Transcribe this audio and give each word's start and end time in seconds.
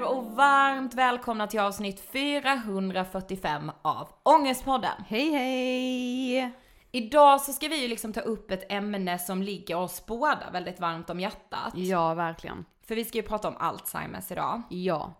er 0.00 0.04
och 0.04 0.24
varmt 0.24 0.94
välkomna 0.94 1.46
till 1.46 1.60
avsnitt 1.60 2.00
445 2.00 3.72
av 3.82 4.08
Ångestpodden. 4.22 5.04
Hej 5.06 5.30
hej! 5.30 6.52
Idag 6.90 7.40
så 7.40 7.52
ska 7.52 7.68
vi 7.68 7.82
ju 7.82 7.88
liksom 7.88 8.12
ta 8.12 8.20
upp 8.20 8.50
ett 8.50 8.72
ämne 8.72 9.18
som 9.18 9.42
ligger 9.42 9.76
oss 9.76 10.06
båda 10.06 10.50
väldigt 10.52 10.80
varmt 10.80 11.10
om 11.10 11.20
hjärtat. 11.20 11.72
Ja, 11.74 12.14
verkligen. 12.14 12.64
För 12.86 12.94
vi 12.94 13.04
ska 13.04 13.18
ju 13.18 13.22
prata 13.22 13.48
om 13.48 13.56
Alzheimers 13.58 14.30
idag. 14.30 14.62
Ja. 14.68 15.12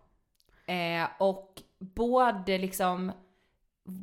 Eh, 0.67 1.09
och 1.19 1.63
både 1.79 2.59
liksom, 2.59 3.13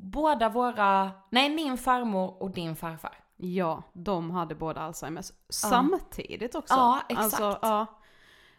båda 0.03 0.49
våra, 0.49 1.11
nej 1.29 1.49
min 1.49 1.77
farmor 1.77 2.43
och 2.43 2.51
din 2.51 2.75
farfar. 2.75 3.17
Ja, 3.37 3.83
de 3.93 4.31
hade 4.31 4.55
båda 4.55 4.81
Alzheimers 4.81 5.31
samtidigt 5.49 6.55
också. 6.55 6.73
Ja, 6.73 7.01
exakt. 7.09 7.23
Alltså, 7.23 7.59
ja. 7.61 7.85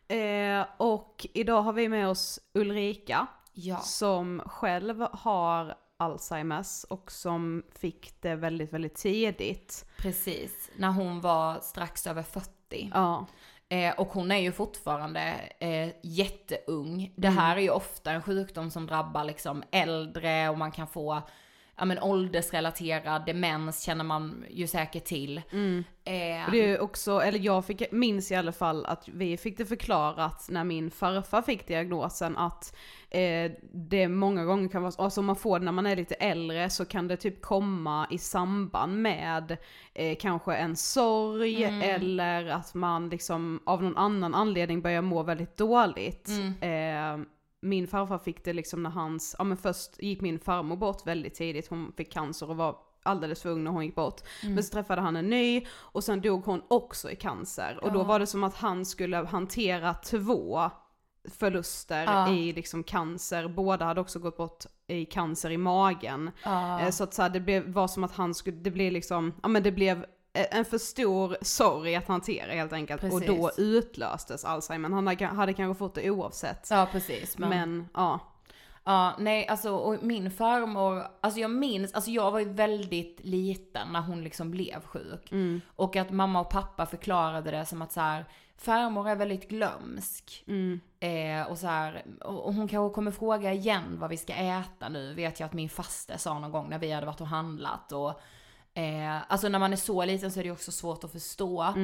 Eh, 0.08 0.66
och 0.76 1.26
idag 1.32 1.62
har 1.62 1.72
vi 1.72 1.88
med 1.88 2.08
oss 2.08 2.40
Ulrika 2.54 3.26
Ja. 3.52 3.76
som 3.78 4.42
själv 4.46 5.06
har 5.12 5.74
Alzheimers 5.96 6.84
och 6.84 7.12
som 7.12 7.62
fick 7.78 8.22
det 8.22 8.34
väldigt, 8.34 8.72
väldigt 8.72 8.94
tidigt. 8.94 9.84
Precis, 9.98 10.70
när 10.76 10.88
hon 10.90 11.20
var 11.20 11.60
strax 11.60 12.06
över 12.06 12.22
40. 12.22 12.90
Ja. 12.94 13.26
Eh, 13.68 13.94
och 14.00 14.08
hon 14.08 14.30
är 14.30 14.38
ju 14.38 14.52
fortfarande 14.52 15.34
eh, 15.60 15.88
jätteung. 16.02 17.12
Det 17.16 17.28
här 17.28 17.56
är 17.56 17.60
ju 17.60 17.70
ofta 17.70 18.10
en 18.10 18.22
sjukdom 18.22 18.70
som 18.70 18.86
drabbar 18.86 19.24
liksom 19.24 19.62
äldre 19.70 20.48
och 20.48 20.58
man 20.58 20.72
kan 20.72 20.86
få 20.86 21.22
ja 21.78 21.84
men 21.84 21.98
åldersrelaterad 21.98 23.26
demens 23.26 23.82
känner 23.82 24.04
man 24.04 24.44
ju 24.50 24.66
säkert 24.66 25.04
till. 25.04 25.42
Eh, 26.04 26.44
Och 26.46 26.52
det 26.52 26.58
är 26.72 26.80
också, 26.80 27.18
eller 27.20 27.38
jag 27.38 27.64
fick, 27.64 27.92
minns 27.92 28.32
i 28.32 28.34
alla 28.34 28.52
fall 28.52 28.86
att 28.86 29.08
vi 29.08 29.36
fick 29.36 29.58
det 29.58 29.64
förklarat 29.66 30.46
när 30.50 30.64
min 30.64 30.90
farfar 30.90 31.42
fick 31.42 31.66
diagnosen 31.68 32.36
att 32.36 32.76
eh, 33.10 33.52
det 33.72 34.08
många 34.08 34.44
gånger 34.44 34.68
kan 34.68 34.82
vara, 34.82 34.92
alltså 34.98 35.20
om 35.20 35.26
man 35.26 35.36
får 35.36 35.58
det 35.58 35.64
när 35.64 35.72
man 35.72 35.86
är 35.86 35.96
lite 35.96 36.14
äldre 36.14 36.70
så 36.70 36.84
kan 36.84 37.08
det 37.08 37.16
typ 37.16 37.42
komma 37.42 38.06
i 38.10 38.18
samband 38.18 39.02
med 39.02 39.56
eh, 39.94 40.16
kanske 40.20 40.54
en 40.54 40.76
sorg 40.76 41.64
eller 41.64 42.46
att 42.46 42.74
man 42.74 43.08
liksom 43.08 43.60
av 43.66 43.82
någon 43.82 43.96
annan 43.96 44.34
anledning 44.34 44.80
börjar 44.82 45.02
må 45.02 45.22
väldigt 45.22 45.56
dåligt. 45.56 46.28
Eh, 46.60 46.68
min 47.60 47.86
farfar 47.86 48.18
fick 48.18 48.44
det 48.44 48.52
liksom 48.52 48.82
när 48.82 48.90
hans, 48.90 49.34
ja 49.38 49.44
men 49.44 49.56
först 49.56 50.02
gick 50.02 50.20
min 50.20 50.38
farmor 50.38 50.76
bort 50.76 51.06
väldigt 51.06 51.34
tidigt, 51.34 51.68
hon 51.68 51.92
fick 51.96 52.12
cancer 52.12 52.50
och 52.50 52.56
var 52.56 52.76
alldeles 53.02 53.42
för 53.42 53.48
ung 53.50 53.64
när 53.64 53.70
hon 53.70 53.84
gick 53.84 53.94
bort. 53.94 54.20
Men 54.42 54.64
så 54.64 54.72
träffade 54.72 55.00
han 55.02 55.16
en 55.16 55.30
ny 55.30 55.66
och 55.76 56.04
sen 56.04 56.20
dog 56.20 56.44
hon 56.44 56.62
också 56.68 57.10
i 57.10 57.16
cancer. 57.16 57.78
Och 57.82 57.92
då 57.92 58.04
var 58.04 58.18
det 58.18 58.26
som 58.26 58.44
att 58.44 58.54
han 58.56 58.84
skulle 58.84 59.16
hantera 59.16 59.94
två 59.94 60.70
förluster 61.30 62.04
Ja. 62.04 62.32
i 62.32 62.52
liksom 62.52 62.82
cancer. 62.84 63.48
Båda 63.48 63.84
hade 63.84 64.00
också 64.00 64.18
gått 64.18 64.36
bort 64.36 64.64
i 64.86 65.04
cancer 65.04 65.50
i 65.50 65.56
magen. 65.58 66.30
Eh, 66.80 66.90
Så 66.90 67.04
att 67.04 67.14
så 67.14 67.22
här, 67.22 67.28
det 67.30 67.40
blev, 67.40 67.72
var 67.72 67.88
som 67.88 68.04
att 68.04 68.12
han 68.12 68.34
skulle, 68.34 68.56
det 68.56 68.70
blev 68.70 68.92
liksom, 68.92 69.32
ja 69.42 69.48
men 69.48 69.62
det 69.62 69.72
blev 69.72 70.06
en 70.32 70.64
för 70.64 70.78
stor 70.78 71.36
sorg 71.42 71.94
att 71.96 72.08
hantera 72.08 72.52
helt 72.52 72.72
enkelt. 72.72 73.02
Och 73.04 73.20
då 73.20 73.46
Precis. 73.46 73.58
utlöstes 73.58 74.44
Alzheimer. 74.44 74.88
Han 74.88 75.06
hade, 75.06 75.26
hade 75.26 75.52
kanske 75.52 75.78
fått 75.78 75.94
det 75.94 76.10
oavsett. 76.10 76.66
ja 76.70 76.88
precis. 76.92 77.38
Men, 77.38 77.48
Men 77.48 77.88
ja. 77.94 78.20
ja, 78.84 79.14
nej 79.18 79.46
alltså 79.46 79.70
och 79.70 80.02
min 80.02 80.30
farmor, 80.30 81.06
alltså 81.20 81.40
jag 81.40 81.50
minns, 81.50 81.92
alltså 81.92 82.10
jag 82.10 82.30
var 82.30 82.38
ju 82.38 82.52
väldigt 82.52 83.20
liten 83.24 83.88
när 83.92 84.00
hon 84.00 84.24
liksom 84.24 84.50
blev 84.50 84.84
sjuk. 84.84 85.32
Och 85.76 85.96
att 85.96 86.10
mamma 86.10 86.40
och 86.40 86.50
pappa 86.50 86.86
förklarade 86.86 87.50
det 87.50 87.66
som 87.66 87.82
att 87.82 87.92
så 87.92 88.00
här, 88.00 88.24
farmor 88.56 89.08
är 89.08 89.16
väldigt 89.16 89.48
glömsk. 89.48 90.44
Eh, 91.00 91.50
och 91.50 91.58
så 91.58 91.66
här, 91.66 92.04
och 92.20 92.54
hon 92.54 92.68
kanske 92.68 92.94
kommer 92.94 93.10
fråga 93.10 93.52
igen 93.52 93.96
vad 93.98 94.10
vi 94.10 94.16
ska 94.16 94.34
äta 94.34 94.88
nu, 94.88 95.14
vet 95.14 95.40
jag 95.40 95.46
att 95.46 95.52
min 95.52 95.68
faste 95.68 96.18
sa 96.18 96.38
någon 96.38 96.50
gång 96.50 96.68
när 96.68 96.78
vi 96.78 96.92
hade 96.92 97.06
varit 97.06 97.20
och 97.20 97.26
handlat. 97.26 97.92
Och, 97.92 98.20
eh, 98.78 99.22
alltså 99.32 99.48
när 99.48 99.58
man 99.58 99.72
är 99.72 99.76
så 99.76 100.04
liten 100.04 100.32
så 100.32 100.40
är 100.40 100.44
det 100.44 100.50
också 100.50 100.72
svårt 100.72 101.04
att 101.04 101.12
förstå. 101.12 101.62
Eh, 101.62 101.74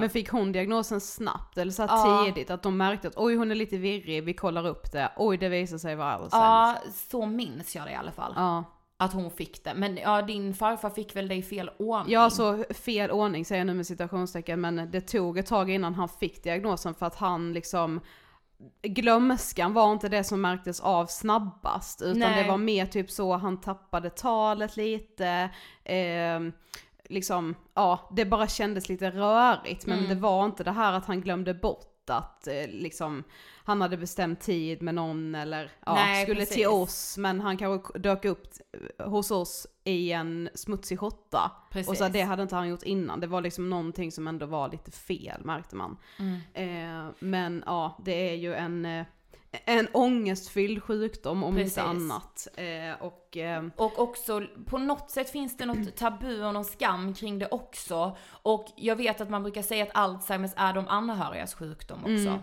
Men 0.00 0.10
fick 0.10 0.28
hon 0.30 0.52
diagnosen 0.52 1.00
snabbt 1.00 1.58
eller 1.58 1.72
så 1.72 1.82
Ja. 1.82 2.22
tidigt? 2.26 2.50
Att 2.50 2.62
de 2.62 2.76
märkte 2.76 3.08
att 3.08 3.16
oj 3.16 3.34
hon 3.36 3.50
är 3.50 3.54
lite 3.54 3.76
virrig, 3.76 4.24
vi 4.24 4.34
kollar 4.34 4.66
upp 4.66 4.92
det. 4.92 5.12
Oj 5.16 5.36
det 5.36 5.48
visar 5.48 5.78
sig 5.78 5.96
vara 5.96 6.12
Alzheimers. 6.12 6.32
ja, 6.32 6.76
så 7.10 7.26
minns 7.26 7.76
jag 7.76 7.84
det 7.86 7.90
i 7.92 7.94
alla 7.94 8.12
fall. 8.12 8.32
Ja. 8.36 8.64
Att 8.96 9.12
hon 9.12 9.30
fick 9.30 9.64
det. 9.64 9.74
Men 9.74 9.96
ja, 9.96 10.22
din 10.22 10.54
farfar 10.54 10.90
fick 10.90 11.16
väl 11.16 11.28
det 11.28 11.34
i 11.34 11.42
fel 11.42 11.70
ordning? 11.78 12.12
Ja, 12.14 12.30
så 12.30 12.64
fel 12.74 13.10
ordning 13.10 13.44
säger 13.44 13.60
jag 13.60 13.66
nu 13.66 13.74
med 13.74 13.86
citationstecken, 13.86 14.60
men 14.60 14.88
det 14.90 15.00
tog 15.00 15.38
ett 15.38 15.46
tag 15.46 15.70
innan 15.70 15.94
han 15.94 16.08
fick 16.08 16.42
diagnosen 16.44 16.94
för 16.94 17.06
att 17.06 17.14
han 17.16 17.52
liksom 17.52 18.00
Glömskan 18.82 19.72
var 19.74 19.92
inte 19.92 20.08
det 20.08 20.24
som 20.24 20.40
märktes 20.40 20.80
av 20.80 21.06
snabbast, 21.06 22.02
utan 22.02 22.18
Nej. 22.18 22.42
det 22.42 22.48
var 22.50 22.58
mer 22.58 22.86
typ 22.86 23.10
så 23.10 23.36
han 23.36 23.60
tappade 23.60 24.10
talet 24.10 24.76
lite, 24.76 25.50
eh, 25.84 26.40
liksom, 27.08 27.54
ja, 27.74 28.08
det 28.16 28.24
bara 28.24 28.46
kändes 28.48 28.88
lite 28.88 29.10
rörigt, 29.10 29.86
men 29.86 29.98
Mm. 29.98 30.08
det 30.10 30.14
var 30.16 30.44
inte 30.44 30.64
det 30.64 30.70
här 30.72 30.92
att 30.92 31.06
han 31.06 31.20
glömde 31.20 31.54
bort 31.54 31.89
att 32.10 32.46
eh, 32.46 32.66
liksom, 32.68 33.24
han 33.64 33.80
hade 33.80 33.96
bestämt 33.96 34.40
tid 34.40 34.82
med 34.82 34.94
någon 34.94 35.34
eller 35.34 35.72
ja, 35.86 35.94
Nej, 35.94 36.24
skulle 36.24 36.40
precis. 36.40 36.56
till 36.56 36.66
oss, 36.66 37.18
men 37.18 37.40
han 37.40 37.56
kanske 37.56 37.98
dök 37.98 38.24
upp 38.24 38.46
hos 38.98 39.30
oss 39.30 39.66
i 39.84 40.12
en 40.12 40.50
smutsig 40.54 41.00
skjorta. 41.00 41.52
Och 41.88 41.96
så 41.96 42.08
det 42.08 42.22
hade 42.22 42.42
inte 42.42 42.56
han 42.56 42.68
gjort 42.68 42.82
innan, 42.82 43.20
det 43.20 43.26
var 43.26 43.40
liksom 43.40 43.70
någonting 43.70 44.12
som 44.12 44.28
ändå 44.28 44.46
var 44.46 44.68
lite 44.68 44.90
fel 44.90 45.44
märkte 45.44 45.76
man. 45.76 45.96
Mm. 46.18 46.40
Eh, 46.54 47.12
men 47.18 47.62
ja, 47.66 47.98
det 48.04 48.30
är 48.30 48.34
ju 48.34 48.54
en, 48.54 48.84
eh, 48.84 49.06
en 49.64 49.88
ångestfylld 49.92 50.82
sjukdom 50.82 51.44
om 51.44 51.54
Precis. 51.54 51.78
inte 51.78 51.82
annat. 51.82 52.48
Eh, 52.56 53.02
och 53.06 53.36
eh, 53.36 53.64
Och 53.76 53.98
också 53.98 54.42
på 54.66 54.78
något 54.78 55.10
sätt 55.10 55.30
finns 55.30 55.56
det 55.56 55.66
något 55.66 55.96
tabu 55.96 56.44
och 56.44 56.54
någon 56.54 56.64
skam 56.64 57.14
kring 57.14 57.38
det 57.38 57.48
också. 57.50 58.16
Och 58.42 58.66
jag 58.76 58.96
vet 58.96 59.20
att 59.20 59.30
man 59.30 59.42
brukar 59.42 59.62
säga 59.62 59.84
att 59.84 59.90
Alzheimers 59.94 60.50
är 60.56 60.72
de 60.72 60.88
anhörigas 60.88 61.54
sjukdom 61.54 62.00
också. 62.00 62.42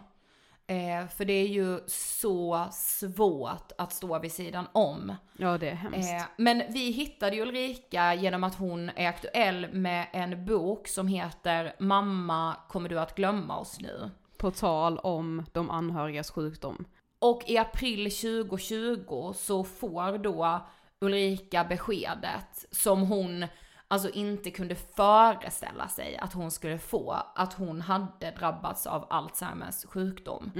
Eh, 0.69 1.07
för 1.07 1.25
det 1.25 1.33
är 1.33 1.47
ju 1.47 1.79
så 1.87 2.67
svårt 2.71 3.71
att 3.77 3.93
stå 3.93 4.19
vid 4.19 4.31
sidan 4.31 4.67
om. 4.71 5.15
ja 5.37 5.57
det 5.57 5.69
är 5.69 5.75
hemskt. 5.75 6.13
Eh, 6.13 6.23
men 6.37 6.63
vi 6.69 6.91
hittade 6.91 7.35
ju 7.35 7.41
Ulrika 7.41 8.13
genom 8.13 8.43
att 8.43 8.55
hon 8.55 8.89
är 8.95 9.07
aktuell 9.07 9.67
med 9.73 10.07
en 10.13 10.45
bok 10.45 10.87
som 10.87 11.07
heter 11.07 11.75
Mamma 11.79 12.55
kommer 12.69 12.89
du 12.89 12.99
att 12.99 13.15
glömma 13.15 13.57
oss 13.57 13.79
nu? 13.79 14.09
På 14.37 14.51
tal 14.51 14.99
om 14.99 15.45
de 15.53 15.69
anhörigas 15.69 16.31
sjukdom. 16.31 16.85
Och 17.19 17.43
i 17.47 17.57
april 17.57 18.11
2020 18.11 19.33
så 19.35 19.63
får 19.63 20.17
då 20.17 20.67
Ulrika 21.01 21.63
beskedet 21.63 22.65
som 22.71 23.01
hon 23.01 23.45
alltså 23.87 24.09
inte 24.09 24.51
kunde 24.51 24.75
föreställa 24.75 25.87
sig 25.87 26.17
att 26.17 26.33
hon 26.33 26.51
skulle 26.51 26.79
få, 26.79 27.17
att 27.35 27.53
hon 27.53 27.81
hade 27.81 28.31
drabbats 28.31 28.87
av 28.87 29.07
Alzheimers 29.09 29.85
sjukdom. 29.85 30.51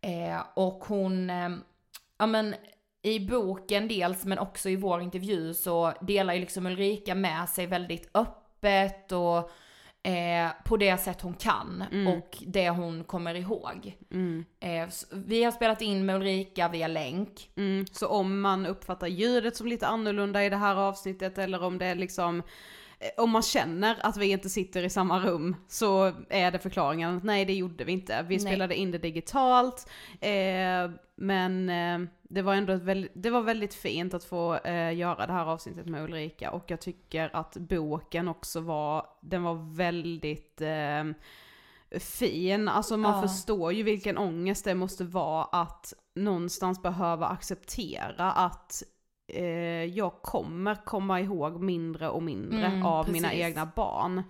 Eh, 0.00 0.40
och 0.54 0.84
hon, 0.84 1.30
eh, 1.30 1.50
ja 2.18 2.26
men 2.26 2.54
i 3.02 3.20
boken 3.20 3.88
dels 3.88 4.24
men 4.24 4.38
också 4.38 4.68
i 4.68 4.76
vår 4.76 5.00
intervju 5.00 5.54
så 5.54 5.92
delar 6.00 6.34
ju 6.34 6.40
liksom 6.40 6.66
Ulrika 6.66 7.14
med 7.14 7.48
sig 7.48 7.66
väldigt 7.66 8.10
öppet 8.14 9.12
och 9.12 9.50
eh, 10.06 10.50
på 10.64 10.76
det 10.76 10.96
sätt 10.98 11.20
hon 11.20 11.34
kan 11.34 11.84
och 12.08 12.38
det 12.46 12.70
hon 12.70 13.04
kommer 13.04 13.34
ihåg. 13.34 13.96
Eh, 14.60 14.82
s- 14.82 15.06
vi 15.12 15.44
har 15.44 15.52
spelat 15.52 15.82
in 15.82 16.06
med 16.06 16.16
Ulrika 16.16 16.68
via 16.68 16.88
länk. 16.88 17.50
Mm, 17.56 17.86
så 17.92 18.08
om 18.08 18.40
man 18.40 18.66
uppfattar 18.66 19.06
ljudet 19.06 19.56
som 19.56 19.66
lite 19.66 19.86
annorlunda 19.86 20.44
i 20.44 20.48
det 20.50 20.56
här 20.56 20.76
avsnittet 20.76 21.38
eller 21.38 21.62
om 21.62 21.78
det 21.78 21.86
är 21.86 21.94
liksom 21.94 22.38
eh, 22.38 22.44
om 23.16 23.30
man 23.30 23.42
känner 23.42 23.96
att 24.02 24.16
vi 24.16 24.30
inte 24.30 24.50
sitter 24.50 24.82
i 24.82 24.90
samma 24.90 25.18
rum 25.20 25.56
så 25.68 26.12
är 26.28 26.50
det 26.50 26.58
förklaringen 26.58 27.16
att 27.16 27.24
nej 27.24 27.44
det 27.44 27.54
gjorde 27.54 27.84
vi 27.84 27.92
inte. 27.92 28.22
Vi 28.22 28.36
Nej. 28.36 28.38
spelade 28.46 28.74
in 28.76 28.90
det 28.90 28.98
digitalt, 28.98 29.90
eh, 30.20 30.90
men 31.16 31.68
eh, 31.68 32.08
det 32.22 32.42
var 32.42 32.54
ändå 32.54 32.74
väldigt, 32.76 33.12
det 33.14 33.30
var 33.30 33.42
väldigt 33.42 33.74
fint 33.74 34.14
att 34.14 34.24
få 34.24 34.54
eh, 34.56 34.94
göra 34.94 35.26
det 35.26 35.32
här 35.32 35.44
avsnittet 35.46 35.86
med 35.86 36.04
Ulrika 36.04 36.50
och 36.50 36.64
jag 36.66 36.80
tycker 36.80 37.36
att 37.36 37.56
boken 37.56 38.28
också 38.28 38.60
var, 38.60 39.06
den 39.22 39.42
var 39.42 39.76
väldigt 39.76 40.60
eh, 40.60 41.04
fin. 42.00 42.68
Alltså 42.68 42.96
man 42.96 43.14
Ja. 43.14 43.22
förstår 43.28 43.72
ju 43.72 43.82
vilken 43.82 44.18
ångest 44.18 44.64
det 44.64 44.74
måste 44.74 45.04
vara 45.04 45.44
att 45.44 45.92
någonstans 46.14 46.82
behöva 46.82 47.26
acceptera 47.26 48.32
att 48.32 48.82
eh, 49.28 49.44
jag 49.84 50.12
kommer 50.22 50.74
komma 50.84 51.20
ihåg 51.20 51.60
mindre 51.60 52.08
och 52.08 52.22
mindre 52.22 52.66
Mm, 52.66 52.86
av 52.86 53.10
mina 53.10 53.28
precis. 53.28 53.44
egna 53.44 53.66
barn. 53.76 54.22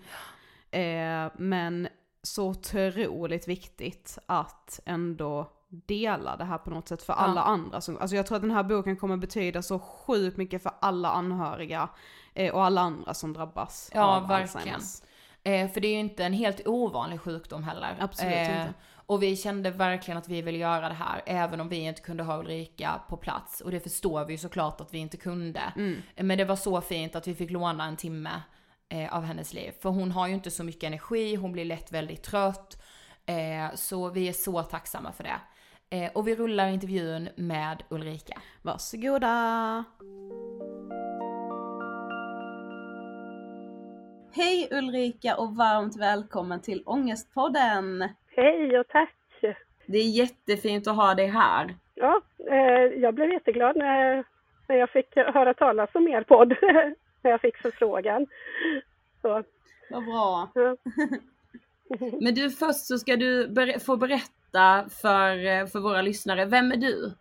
Eh, 0.71 1.33
men 1.37 1.89
så 2.23 2.49
otroligt 2.49 3.49
viktigt 3.49 4.19
att 4.27 4.81
ändå 4.85 5.51
dela 5.69 6.37
det 6.37 6.45
här 6.45 6.59
på 6.59 6.71
något 6.71 6.89
sätt 6.89 7.03
för 7.03 7.13
alla 7.13 7.43
andra. 7.43 7.81
Som, 7.81 7.99
alltså 7.99 8.17
jag 8.17 8.27
tror 8.27 8.37
att 8.37 8.43
den 8.43 8.51
här 8.51 8.63
boken 8.63 8.97
kommer 8.97 9.17
betyda 9.17 9.63
så 9.63 9.79
sjukt 9.79 10.37
mycket 10.37 10.63
för 10.63 10.73
alla 10.81 11.11
anhöriga 11.11 11.89
eh, 12.35 12.55
och 12.55 12.65
alla 12.65 12.81
andra 12.81 13.15
som 13.15 13.33
drabbas 13.33 13.91
Ja, 13.95 14.17
av 14.17 14.29
verkligen. 14.29 14.75
Alzheimers. 14.75 15.03
Eh, 15.43 15.69
för 15.73 15.81
det 15.81 15.89
är 15.89 15.93
ju 15.93 15.99
inte 15.99 16.25
en 16.25 16.33
helt 16.33 16.67
ovanlig 16.67 17.21
sjukdom 17.21 17.63
heller. 17.63 17.97
Eh, 17.99 18.05
Absolut 18.05 18.33
inte. 18.35 18.75
Och 19.07 19.23
vi 19.23 19.37
kände 19.37 19.71
verkligen 19.71 20.19
att 20.19 20.29
vi 20.29 20.43
ville 20.43 20.59
göra 20.59 20.89
det 20.89 20.95
här, 20.95 21.23
även 21.27 21.61
om 21.61 21.69
vi 21.69 21.77
inte 21.77 22.03
kunde 22.03 22.23
ha 22.23 22.39
Ulrika 22.39 23.01
på 23.09 23.17
plats. 23.17 23.61
Och 23.61 23.71
det 23.71 23.81
förstår 23.81 24.25
vi 24.25 24.33
ju 24.33 24.39
såklart 24.39 24.81
att 24.81 24.95
vi 24.95 24.99
inte 24.99 25.17
kunde. 25.17 25.61
Mm. 25.77 26.03
Men 26.17 26.39
det 26.39 26.45
var 26.45 26.57
så 26.57 26.81
fint 26.81 27.17
att 27.17 27.29
vi 27.29 27.35
fick 27.35 27.51
låna 27.51 27.85
en 27.85 27.97
timme 27.97 28.43
eh, 28.89 29.17
av 29.17 29.23
hennes 29.23 29.55
liv. 29.55 29.73
För 29.81 29.91
hon 29.91 30.13
har 30.13 30.27
ju 30.29 30.35
inte 30.35 30.51
så 30.51 30.65
mycket 30.65 30.85
energi, 30.85 31.35
hon 31.35 31.53
blir 31.53 31.65
lätt 31.65 31.93
väldigt 31.93 32.23
trött. 32.23 32.83
Eh, 33.27 33.75
så 33.75 34.11
vi 34.11 34.29
är 34.29 34.33
så 34.33 34.63
tacksamma 34.63 35.13
för 35.13 35.25
det. 35.25 35.41
Eh, 35.97 36.11
och 36.15 36.29
vi 36.29 36.37
rullar 36.37 36.69
intervjun 36.69 37.29
med 37.37 37.83
Ulrika. 37.91 38.41
Varsågoda! 38.63 39.85
Hej 44.33 44.69
Ulrika 44.71 45.37
och 45.37 45.57
varmt 45.57 45.97
välkommen 45.97 46.61
till 46.61 46.83
Ångestpodden! 46.87 48.09
Hej 48.37 48.79
och 48.79 48.89
tack! 48.89 49.15
Det 49.87 49.99
är 49.99 50.11
jättefint 50.19 50.87
att 50.89 50.97
ha 50.97 51.15
dig 51.15 51.27
här. 51.27 51.75
Ja, 51.95 52.21
eh, 52.51 52.83
jag 53.01 53.15
blev 53.15 53.33
jätteglad 53.33 53.77
när, 53.77 54.25
när 54.69 54.77
jag 54.77 54.91
fick 54.91 55.17
höra 55.17 55.55
talas 55.55 55.91
om 55.95 56.09
er 56.09 56.23
podd, 56.23 56.57
när 57.23 57.31
jag 57.31 57.41
fick 57.41 57.57
förfrågan. 57.57 58.27
Så, 59.23 59.43
Vad 59.91 60.05
bra. 60.05 60.51
ja. 60.55 60.77
Men 62.21 62.35
du, 62.35 62.51
först 62.51 62.87
så 62.87 62.99
ska 62.99 63.17
du 63.17 63.49
ber- 63.49 63.79
få 63.85 63.97
berätta 63.97 64.89
för, 65.03 65.67
för 65.67 65.81
våra 65.81 66.03
lyssnare, 66.03 66.45
vem 66.45 66.73
är 66.73 66.77
du? 66.77 67.13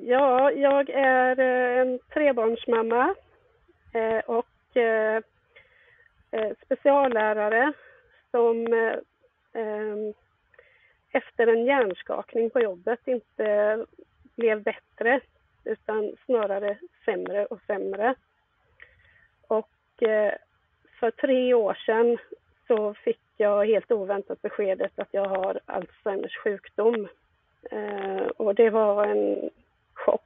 ja, 0.00 0.50
jag 0.50 0.90
är 0.90 1.38
eh, 1.40 1.80
en 1.80 1.98
trebarnsmamma 2.14 3.14
eh, 3.92 4.18
och 4.18 4.46
speciallärare 6.64 7.72
som 8.30 8.66
efter 11.12 11.46
en 11.46 11.64
hjärnskakning 11.64 12.50
på 12.50 12.60
jobbet 12.60 13.00
inte 13.04 13.86
blev 14.36 14.62
bättre 14.62 15.20
utan 15.64 16.16
snarare 16.24 16.78
sämre 17.04 17.46
och 17.46 17.60
sämre. 17.66 18.14
Och 19.48 20.02
eh, 20.02 20.34
för 21.00 21.10
tre 21.10 21.54
år 21.54 21.74
sedan 21.86 22.18
så 22.66 22.94
fick 22.94 23.20
jag 23.36 23.66
helt 23.66 23.92
oväntat 23.92 24.42
beskedet 24.42 24.98
att 24.98 25.08
jag 25.10 25.28
har 25.28 25.60
Alzheimers 25.66 26.36
sjukdom. 26.36 27.08
Eh, 27.70 28.26
och 28.36 28.54
det 28.54 28.70
var 28.70 29.06
en 29.06 29.50
chock. 29.94 30.22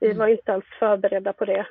Vi 0.00 0.12
var 0.12 0.28
inte 0.28 0.52
alls 0.52 0.66
förberedda 0.78 1.32
på 1.32 1.44
det. 1.44 1.66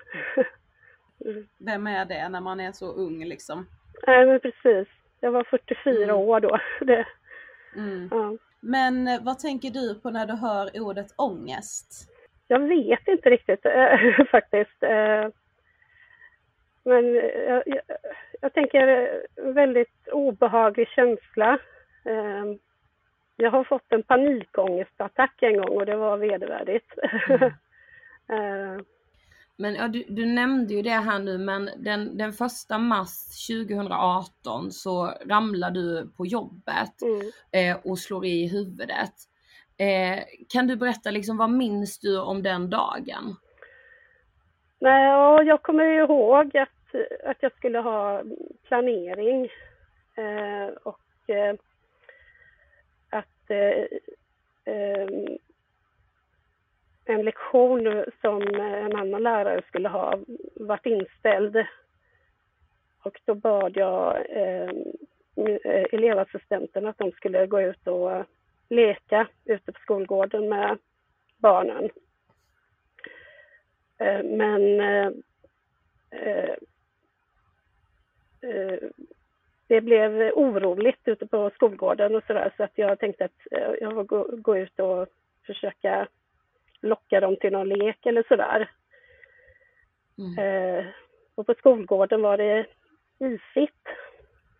Vem 1.58 1.88
är 1.88 2.06
det 2.06 2.30
när 2.30 2.42
man 2.42 2.60
är 2.60 2.72
så 2.72 2.94
ung 2.94 3.26
liksom? 3.26 3.68
Nej 4.08 4.26
men 4.26 4.40
precis. 4.40 4.88
Jag 5.20 5.32
var 5.32 5.44
44 5.44 6.04
Mm. 6.04 6.16
år 6.16 6.40
då. 6.40 6.60
Det, 6.86 7.06
Mm. 7.76 8.08
ja. 8.12 8.38
Men 8.60 9.08
eh, 9.08 9.20
vad 9.24 9.40
tänker 9.40 9.70
du 9.70 9.96
på 10.02 10.10
när 10.10 10.26
du 10.26 10.34
hör 10.34 10.70
ordet 10.82 11.08
ångest? 11.16 12.10
Jag 12.48 12.60
vet 12.60 13.08
inte 13.08 13.30
riktigt 13.30 13.66
eh, 13.66 14.26
faktiskt. 14.32 14.84
Eh, 14.84 15.28
men 16.84 17.16
jag, 17.48 17.64
jag, 17.66 17.82
jag 18.42 18.54
tänker 18.54 19.12
väldigt 19.54 20.08
obehaglig 20.12 20.88
känsla. 20.88 21.60
Eh, 22.06 22.46
jag 23.36 23.52
har 23.52 23.64
fått 23.64 23.92
en 23.94 24.04
panikångestattack 24.04 25.44
en 25.44 25.58
gång 25.58 25.78
och 25.78 25.86
det 25.86 25.96
var 25.96 26.18
vedervärdigt. 26.18 26.94
eh, 28.30 28.78
Men 29.60 29.76
ja, 29.76 29.88
du, 29.88 30.04
du 30.08 30.26
nämnde 30.26 30.74
ju 30.74 30.82
det 30.82 30.90
här 30.90 31.20
nu, 31.20 31.38
men 31.38 31.70
den, 31.78 32.18
den 32.18 32.34
första 32.34 32.78
mars 32.78 33.48
2018 33.48 34.72
så 34.72 35.14
ramlar 35.26 35.72
du 35.72 36.12
på 36.18 36.26
jobbet 36.26 37.02
mm. 37.02 37.32
eh, 37.52 37.92
och 37.92 38.00
slår 38.00 38.26
i 38.26 38.48
huvudet. 38.48 39.14
Eh, 39.78 40.24
kan 40.50 40.68
du 40.68 40.76
berätta 40.76 41.12
liksom, 41.12 41.38
vad 41.38 41.50
minns 41.50 42.00
du 42.00 42.20
om 42.20 42.44
den 42.44 42.70
dagen? 42.70 43.36
Nej, 44.80 45.48
jag 45.48 45.62
kommer 45.62 45.84
ihåg 45.84 46.58
att, 46.58 46.96
att 47.26 47.38
jag 47.40 47.52
skulle 47.52 47.80
ha 47.80 48.24
planering 48.68 49.44
eh, 50.18 50.68
och 50.84 51.30
eh, 51.30 51.56
att 53.10 53.50
eh, 53.50 53.86
eh, 54.74 55.08
en 57.10 57.26
lektion 57.26 58.06
som 58.22 58.42
en 58.56 58.96
annan 58.96 59.24
lärare 59.24 59.62
skulle 59.68 59.90
ha 59.90 60.20
varit 60.56 60.86
inställd. 60.86 61.66
Och 63.04 63.22
då 63.26 63.36
bad 63.36 63.78
jag 63.78 64.16
eh, 64.30 64.70
eh 65.36 65.86
elevassistenten 65.92 66.86
att 66.86 66.98
de 66.98 67.12
skulle 67.12 67.48
gå 67.48 67.62
ut 67.62 67.88
och 67.88 68.26
leka 68.70 69.28
ute 69.46 69.72
på 69.72 69.80
skolgården 69.80 70.50
med 70.50 70.78
barnen. 71.38 71.90
Eh, 73.98 74.24
Men 74.24 74.80
eh, 74.80 75.12
eh, 76.12 76.56
eh 78.42 78.80
det 79.68 79.82
blev 79.82 80.32
oroligt 80.36 81.08
ute 81.08 81.28
på 81.28 81.52
skolgården 81.54 82.16
och 82.16 82.24
sådär 82.28 82.54
så 82.58 82.64
att 82.64 82.72
jag 82.76 83.00
tänkte 83.00 83.26
att 83.26 83.48
eh, 83.52 83.72
jag 83.82 83.94
får 83.94 84.04
gå, 84.04 84.28
gå 84.38 84.58
ut 84.58 84.80
och 84.80 85.08
försöka 85.46 86.08
locka 86.82 87.20
dem 87.20 87.36
till 87.36 87.52
någon 87.52 87.70
lek 87.70 88.06
eller 88.06 88.24
sådär. 88.28 88.70
Mm. 90.18 90.38
Eh, 90.38 90.86
och 91.36 91.46
på 91.46 91.54
skolgården 91.54 92.22
var 92.22 92.38
det 92.38 92.66
isigt. 93.20 93.88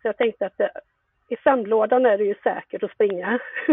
Så 0.02 0.08
jag 0.08 0.16
tänkte 0.16 0.46
att 0.46 0.58
det, 0.58 0.70
i 1.28 1.36
sandlådan 1.36 2.06
är 2.06 2.18
det 2.18 2.24
ju 2.24 2.34
säkert 2.42 2.82
att 2.82 2.92
springa. 2.92 3.38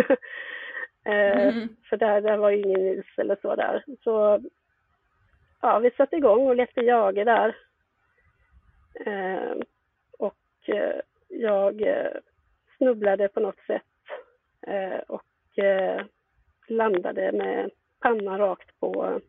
eh, 1.05 1.53
För 1.89 1.97
där, 1.97 2.21
där 2.21 2.37
var 2.37 2.49
ju 2.49 2.57
ingen 2.57 2.99
is 2.99 3.05
eller 3.17 3.37
så 3.41 3.55
där. 3.55 3.83
Så 4.03 4.41
ja, 5.61 5.79
vi 5.79 5.91
satte 5.91 6.15
igång 6.15 6.47
och 6.47 6.55
lekte 6.55 6.81
jage 6.81 7.25
där. 7.25 7.55
Eh, 9.05 9.55
och 10.17 10.69
eh, 10.69 10.99
jag 11.27 11.81
eh, 11.81 12.11
snubblade 12.77 13.27
på 13.27 13.39
något 13.39 13.59
sätt 13.67 13.83
eh, 14.67 14.99
och 15.07 15.23
landade 16.67 17.31
med 17.31 17.71
pannan 18.05 18.37
rakt 18.37 18.79
på 18.79 19.21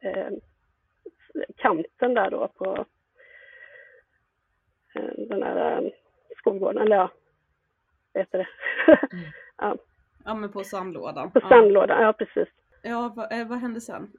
eh, 0.00 0.28
kanten 1.56 2.14
där 2.14 2.30
då 2.30 2.48
på 2.48 2.86
eh, 4.94 5.26
den 5.28 5.42
här 5.42 5.82
eh, 5.82 5.90
skolgården, 6.38 6.82
eller 6.82 6.96
ja, 6.96 7.10
vad 8.12 8.20
heter 8.22 8.38
det? 8.38 8.48
ja, 9.56 9.76
Ja 10.24 10.34
men 10.34 10.52
på 10.52 10.64
sandlådan. 10.64 11.30
på 11.30 11.40
sandlådan, 11.40 12.02
ja 12.02 12.12
precis. 12.12 12.48
Ja, 12.82 13.12
vad, 13.16 13.32
eh, 13.32 13.48
vad 13.48 13.58
hände 13.58 13.80
sen? 13.80 14.12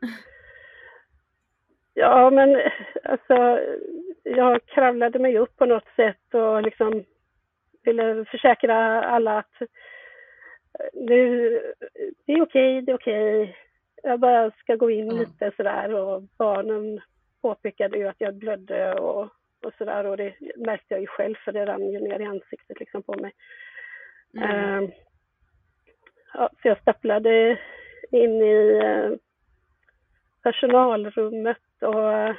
Ja, 1.94 2.30
men 2.30 2.62
alltså, 3.04 3.60
jag 4.24 4.66
kravlade 4.66 5.20
mig 5.20 5.38
upp 5.38 5.58
på 5.58 5.66
något 5.66 5.88
sätt 5.96 6.34
och 6.34 6.62
liksom 6.62 7.04
ville 7.84 8.26
försäkra 8.26 9.04
alla 9.04 9.38
att 9.40 9.62
eh, 9.62 9.68
nu, 10.94 11.50
det 12.26 12.34
är 12.34 12.42
okej, 12.42 12.82
det 12.82 12.92
är 12.92 12.96
okej. 12.96 13.58
Jag 14.06 14.20
bara 14.20 14.52
ska 14.52 14.76
gå 14.76 14.92
in 14.92 15.12
Mm. 15.12 15.18
lite 15.18 15.52
sådär 15.58 15.94
och 15.94 16.22
barnen 16.38 17.02
påpekade 17.42 17.98
ju 17.98 18.08
att 18.08 18.22
jag 18.22 18.36
blödde 18.36 18.94
och, 18.94 19.22
och 19.64 19.74
sådär 19.78 20.06
och 20.06 20.18
det 20.18 20.36
märkte 20.56 20.94
jag 20.94 21.02
ju 21.02 21.08
själv 21.08 21.36
för 21.36 21.52
det 21.52 21.66
rann 21.66 21.92
ju 21.92 22.00
ner 22.00 22.20
i 22.20 22.26
ansiktet 22.26 22.80
liksom 22.80 23.04
på 23.04 23.14
mig. 23.14 23.34
Eh, 24.42 24.82
ja, 26.34 26.50
så 26.62 26.68
jag 26.68 26.82
stapplade 26.82 27.60
in 28.12 28.42
i 28.42 28.80
eh, 28.84 29.12
personalrummet 30.44 31.82
och 31.82 32.36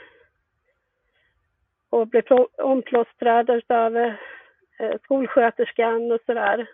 och 1.90 2.08
blev 2.08 2.24
omplåstrad 2.58 3.50
utav 3.50 3.96
eh, 3.96 4.98
skolsköterskan 5.02 6.12
och 6.12 6.20
sådär. 6.26 6.66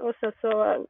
Och 0.00 0.14
sen 0.20 0.32
så 0.40 0.86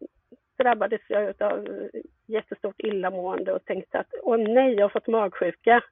drabbades 0.58 1.00
jag 1.08 1.42
av 1.42 1.88
jättestort 2.28 2.80
illamående 2.80 3.52
och 3.52 3.64
tänkte 3.64 3.98
att 3.98 4.14
åh 4.22 4.36
nej, 4.38 4.74
jag 4.74 4.84
har 4.84 4.88
fått 4.88 5.06
magsjuka. 5.06 5.82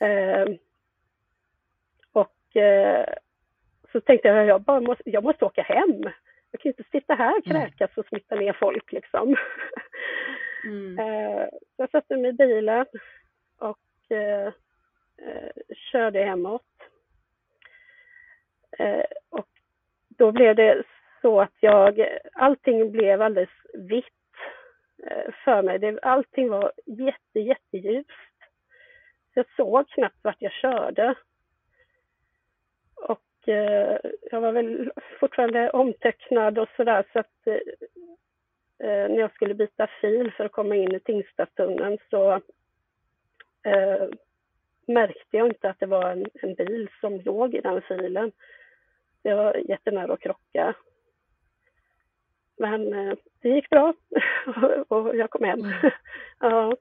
Eh, 0.00 0.46
och 2.12 2.56
eh, 2.56 3.14
så 3.92 4.00
tänkte 4.00 4.28
jag, 4.28 4.46
jag, 4.46 4.62
bara 4.62 4.80
måste, 4.80 5.10
jag 5.10 5.24
måste 5.24 5.44
åka 5.44 5.62
hem. 5.62 6.02
Jag 6.50 6.60
kan 6.60 6.70
inte 6.70 6.84
sitta 6.92 7.14
här 7.14 7.38
och 7.38 7.46
mm. 7.46 7.62
kräkas 7.62 7.90
och 7.96 8.06
smitta 8.06 8.34
ner 8.34 8.52
folk 8.52 8.92
liksom. 8.92 9.36
Mm. 10.64 10.98
Eh, 11.08 11.48
jag 11.76 11.90
satte 11.90 12.16
mig 12.16 12.30
i 12.30 12.32
bilen 12.32 12.86
och 13.58 14.16
eh, 14.16 14.46
eh, 15.16 15.50
körde 15.92 16.24
hemåt. 16.24 16.62
Och 19.30 19.48
då 20.08 20.32
blev 20.32 20.56
det 20.56 20.82
så 21.22 21.40
att 21.40 21.54
jag, 21.60 22.18
allting 22.32 22.92
blev 22.92 23.22
alldeles 23.22 23.50
vitt 23.74 24.17
Eh, 25.06 25.32
för 25.44 25.62
mig. 25.62 25.78
Det, 25.78 25.98
allting 26.02 26.48
var 26.48 26.72
jätte, 26.86 27.40
jätteljust. 27.40 28.10
Jag 29.34 29.46
såg 29.56 29.88
knappt 29.88 30.18
vart 30.22 30.42
jag 30.42 30.52
körde. 30.52 31.14
Och 32.94 33.48
eh, 33.48 33.98
jag 34.30 34.40
var 34.40 34.52
väl 34.52 34.92
fortfarande 35.20 35.70
omtöcknad 35.70 36.58
och 36.58 36.68
sådär 36.76 37.04
så 37.12 37.18
att 37.18 37.46
eh, 37.46 37.54
eh, 38.88 39.08
när 39.08 39.18
jag 39.18 39.34
skulle 39.34 39.54
byta 39.54 39.88
fil 40.00 40.32
för 40.36 40.44
att 40.44 40.52
komma 40.52 40.76
in 40.76 40.94
i 40.94 41.00
Tingstadstunneln 41.00 41.98
så 42.10 42.32
eh, 43.62 44.08
märkte 44.86 45.36
jag 45.36 45.46
inte 45.46 45.70
att 45.70 45.80
det 45.80 45.86
var 45.86 46.10
en, 46.10 46.26
en, 46.34 46.54
bil 46.54 46.88
som 47.00 47.20
låg 47.20 47.54
i 47.54 47.60
den 47.60 47.82
filen. 47.82 48.32
Jag 49.22 49.36
var 49.36 49.54
jättenära 49.54 50.12
att 50.12 50.20
krocka. 50.20 50.74
Men 52.58 52.92
eh, 52.92 53.14
det 53.42 53.48
gick 53.48 53.70
bra 53.70 53.94
och 54.88 55.16
jag 55.16 55.30
kom 55.30 55.44
hem. 55.44 55.60
Mm. 55.60 55.72
ja. 56.40 56.76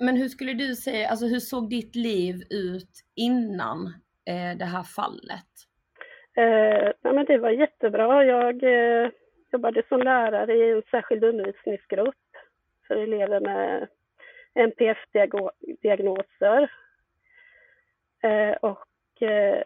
Men 0.00 0.16
hur 0.16 0.28
skulle 0.28 0.52
du 0.52 0.74
säga, 0.74 1.08
alltså 1.08 1.26
hur 1.26 1.40
såg 1.40 1.70
ditt 1.70 1.96
liv 1.96 2.34
ut 2.50 3.04
innan 3.14 3.86
eh, 4.26 4.58
det 4.58 4.64
här 4.64 4.82
fallet? 4.82 5.44
Eh, 6.36 6.92
ja, 7.02 7.12
men 7.12 7.24
det 7.24 7.38
var 7.38 7.50
jättebra. 7.50 8.24
Jag 8.24 8.62
eh, 8.62 9.10
jobbade 9.52 9.82
som 9.88 10.02
lärare 10.02 10.54
i 10.54 10.70
en 10.70 10.82
särskild 10.90 11.24
undervisningsgrupp 11.24 12.14
för 12.86 12.96
elever 12.96 13.40
med 13.40 13.88
NPF-diagnoser. 14.54 16.70
Eh, 18.22 18.52
och 18.52 19.22
eh, 19.22 19.62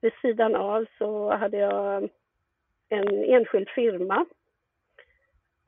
vid 0.00 0.12
sidan 0.22 0.56
av 0.56 0.86
så 0.98 1.36
hade 1.36 1.56
jag 1.56 2.08
en 2.92 3.24
enskild 3.24 3.68
firma 3.68 4.26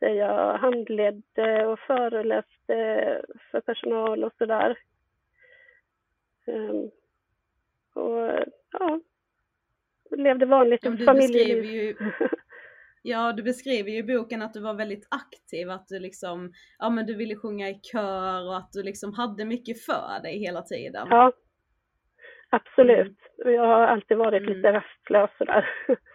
där 0.01 0.11
jag 0.11 0.59
handledde 0.59 1.67
och 1.67 1.79
föreläste 1.79 3.23
för 3.51 3.61
personal 3.61 4.25
och 4.25 4.33
sådär. 4.39 4.79
Um, 6.47 6.91
och 7.95 8.45
ja, 8.71 9.01
levde 10.17 10.47
vanligt 10.47 10.85
ja, 10.85 10.97
familjeliv. 11.05 11.65
Ju, 11.65 11.97
ja, 13.03 13.33
du 13.33 13.43
beskriver 13.43 13.91
ju 13.91 13.99
i 13.99 14.03
boken 14.03 14.43
att 14.43 14.55
du 14.55 14.61
var 14.61 14.75
väldigt 14.75 15.07
aktiv, 15.11 15.71
att 15.71 15.89
du 15.89 15.99
liksom, 15.99 16.53
ja 16.79 16.91
men 16.91 17.07
du 17.07 17.15
ville 17.15 17.37
sjunga 17.37 17.69
i 17.69 17.81
kör 17.83 18.49
och 18.49 18.57
att 18.57 18.73
du 18.73 18.83
liksom 18.83 19.15
hade 19.15 19.45
mycket 19.45 19.85
för 19.85 20.23
dig 20.23 20.39
hela 20.39 20.63
tiden. 20.63 21.07
Ja, 21.11 21.33
absolut. 22.51 23.19
Mm. 23.45 23.55
Jag 23.55 23.67
har 23.67 23.87
alltid 23.87 24.17
varit 24.17 24.43
mm. 24.43 24.57
lite 24.57 24.73
rastlös 24.73 25.31
sådär. 25.39 25.69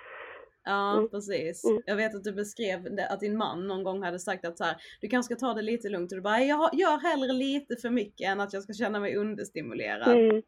Ja 0.70 0.98
mm. 0.98 1.10
precis. 1.10 1.66
Mm. 1.66 1.82
Jag 1.86 1.96
vet 1.96 2.16
att 2.16 2.24
du 2.24 2.32
beskrev 2.32 2.96
det, 2.96 3.08
att 3.08 3.20
din 3.20 3.38
man 3.38 3.68
någon 3.68 3.84
gång 3.84 4.04
hade 4.04 4.20
sagt 4.20 4.46
att 4.46 4.58
så 4.58 4.64
här, 4.64 4.76
du 5.02 5.08
kanske 5.08 5.36
ska 5.36 5.48
ta 5.48 5.54
det 5.54 5.62
lite 5.62 5.90
lugnt 5.90 6.12
och 6.12 6.18
du 6.18 6.22
bara, 6.22 6.40
jag 6.40 6.70
gör 6.74 6.98
hellre 6.98 7.34
lite 7.34 7.76
för 7.76 7.90
mycket 7.90 8.28
än 8.28 8.40
att 8.40 8.54
jag 8.54 8.64
ska 8.64 8.74
känna 8.74 9.00
mig 9.00 9.16
understimulerad. 9.16 10.18
Mm. 10.18 10.42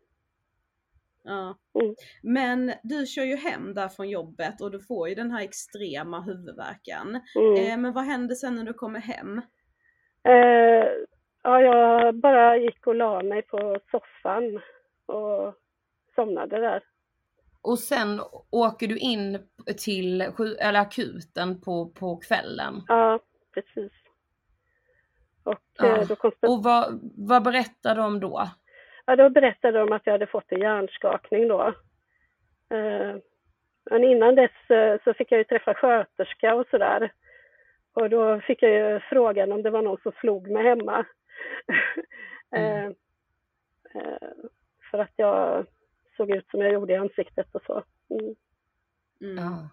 Ja. 1.24 1.58
Mm. 1.82 1.96
Men 2.24 2.74
du 2.84 3.06
kör 3.06 3.24
ju 3.24 3.36
hem 3.36 3.74
där 3.74 3.88
från 3.88 4.10
jobbet 4.10 4.62
och 4.62 4.72
du 4.72 4.80
får 4.80 5.10
ju 5.10 5.16
den 5.16 5.32
här 5.32 5.44
extrema 5.44 6.22
huvudvärken. 6.22 7.20
Mm. 7.36 7.56
Eh, 7.56 7.78
men 7.78 7.94
vad 7.94 8.04
hände 8.04 8.36
sen 8.36 8.56
när 8.56 8.64
du 8.64 8.74
kommer 8.74 9.00
hem? 9.00 9.38
Eh, 10.28 10.88
ja, 11.44 11.62
jag 11.62 12.16
bara 12.16 12.58
gick 12.58 12.88
och 12.88 12.96
la 12.96 13.24
mig 13.24 13.42
på 13.42 13.80
soffan 13.92 14.62
och 15.06 15.56
somnade 16.16 16.60
där. 16.60 16.84
Och 17.62 17.80
sen 17.80 18.22
åker 18.52 18.88
du 18.88 18.98
in 18.98 19.40
till 19.78 20.22
eller 20.22 20.80
akuten 20.80 21.62
på, 21.62 21.90
på 21.90 22.18
kvällen? 22.18 22.74
Ja, 22.88 23.20
precis. 23.54 23.92
Och, 25.44 25.60
ja. 25.78 25.98
Eh, 25.98 26.08
då 26.08 26.16
konstat... 26.16 26.50
och 26.50 26.64
vad, 26.64 27.00
vad 27.18 27.44
berättade 27.44 28.02
de 28.02 28.20
då? 28.20 28.48
Ja, 29.06 29.16
då 29.16 29.30
berättade 29.30 29.80
de 29.80 29.92
att 29.92 30.02
jag 30.06 30.14
hade 30.14 30.28
fått 30.28 30.52
en 30.52 30.60
hjärnskakning 30.60 31.48
då. 31.48 31.68
Eh, 32.70 33.16
men 33.92 34.04
innan 34.04 34.36
dess 34.36 34.70
eh, 34.70 34.98
så 35.04 35.14
fick 35.14 35.32
jag 35.32 35.38
ju 35.38 35.44
träffa 35.44 35.74
sköterska 35.74 36.56
och 36.56 36.68
sådär. 36.72 37.12
Och 37.94 38.10
då 38.10 38.40
fick 38.40 38.64
jag 38.64 38.72
ju 38.72 39.00
frågan 39.00 39.52
om 39.52 39.64
det 39.64 39.70
var 39.70 39.82
någon 39.82 40.02
som 40.04 40.12
slog 40.12 40.50
mig 40.50 40.64
hemma. 40.64 41.06
Mm. 42.54 42.94
För 44.92 44.98
att 44.98 45.14
jag 45.16 45.66
såg 46.22 46.38
ut 46.38 46.50
som 46.50 46.62
jag 46.62 46.74
gjorde 46.74 46.94
i 46.94 46.96
ansiktet 46.96 47.48
och 47.52 47.62
så. 47.66 47.84
Mm. 48.10 48.36
Mm. 49.22 49.44
Ja. 49.44 49.70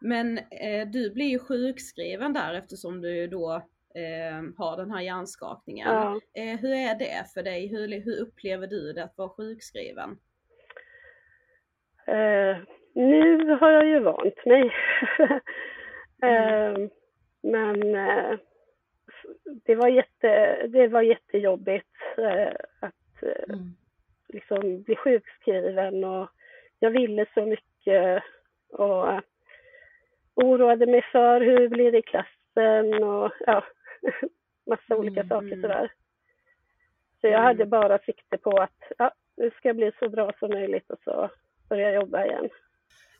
Men 0.00 0.38
eh, 0.38 0.88
du 0.88 1.10
blir 1.10 1.26
ju 1.26 1.38
sjukskriven 1.38 2.32
där 2.32 2.54
eftersom 2.54 3.00
du 3.00 3.26
då 3.26 3.52
eh, 3.94 4.42
har 4.56 4.76
den 4.76 4.90
här 4.90 5.00
hjärnskakningen. 5.00 5.88
Ja. 5.88 6.20
Eh, 6.34 6.58
hur 6.58 6.72
är 6.72 6.98
det 6.98 7.32
för 7.34 7.42
dig? 7.42 7.66
Hur, 7.66 8.04
hur 8.04 8.20
upplever 8.20 8.66
du 8.66 8.92
det 8.92 9.04
att 9.04 9.18
vara 9.18 9.28
sjukskriven? 9.28 10.10
Eh, 12.06 12.56
nu 12.94 13.50
har 13.50 13.70
jag 13.70 13.86
ju 13.86 14.00
vant 14.00 14.46
mig. 14.46 14.72
mm. 16.22 16.82
Eh, 16.82 16.88
men 17.42 17.94
eh, 17.94 18.38
det, 19.64 19.74
var 19.74 19.88
jätte, 19.88 20.66
det 20.66 20.88
var 20.88 21.02
jättejobbigt 21.02 21.96
att 22.80 23.22
mm 23.48 23.74
liksom 24.34 24.82
bli 24.82 24.96
sjukskriven 24.96 26.04
och 26.04 26.28
jag 26.78 26.90
ville 26.90 27.26
så 27.34 27.46
mycket 27.46 28.22
och 28.68 29.20
oroade 30.34 30.86
mig 30.86 31.02
för 31.12 31.40
hur 31.40 31.68
blir 31.68 31.92
det 31.92 31.98
i 31.98 32.02
klassen 32.02 33.04
och 33.04 33.32
ja, 33.46 33.64
massa 34.66 34.96
olika 34.96 35.20
mm. 35.20 35.28
saker 35.28 35.60
sådär. 35.60 35.92
Så 37.20 37.26
jag 37.26 37.34
mm. 37.34 37.44
hade 37.44 37.66
bara 37.66 37.98
sikte 37.98 38.38
på 38.38 38.50
att 38.50 38.92
ja, 38.98 39.10
nu 39.36 39.50
ska 39.50 39.68
jag 39.68 39.76
bli 39.76 39.92
så 39.98 40.08
bra 40.08 40.32
som 40.38 40.50
möjligt 40.50 40.90
och 40.90 40.98
så 41.04 41.30
börja 41.68 41.92
jobba 41.92 42.24
igen. 42.24 42.48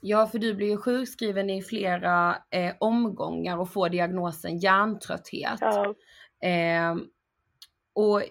Ja, 0.01 0.27
för 0.27 0.39
du 0.39 0.55
blir 0.55 0.67
ju 0.67 0.77
sjukskriven 0.77 1.51
i 1.51 1.63
flera 1.63 2.31
eh, 2.31 2.75
omgångar 2.81 3.59
och 3.59 3.73
får 3.73 3.89
diagnosen 3.89 4.59
hjärntrötthet. 4.59 5.59
Ja. 5.61 5.95
Eh, 6.49 6.95
och 7.95 8.23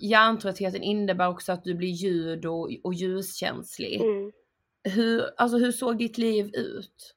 hjärntröttheten 0.00 0.82
innebär 0.82 1.28
också 1.28 1.52
att 1.52 1.64
du 1.64 1.74
blir 1.74 1.88
ljud 1.88 2.46
och, 2.46 2.70
och 2.84 2.94
ljuskänslig. 2.94 4.00
Mm. 4.00 4.32
Hur, 4.94 5.22
alltså 5.36 5.56
hur 5.58 5.72
såg 5.72 5.98
ditt 5.98 6.18
liv 6.18 6.46
ut? 6.54 7.14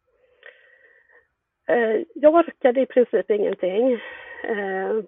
Eh, 1.70 2.02
jag 2.16 2.36
orkade 2.36 2.82
i 2.82 2.86
princip 2.86 3.32
ingenting. 3.32 3.94
Eh, 4.44 5.04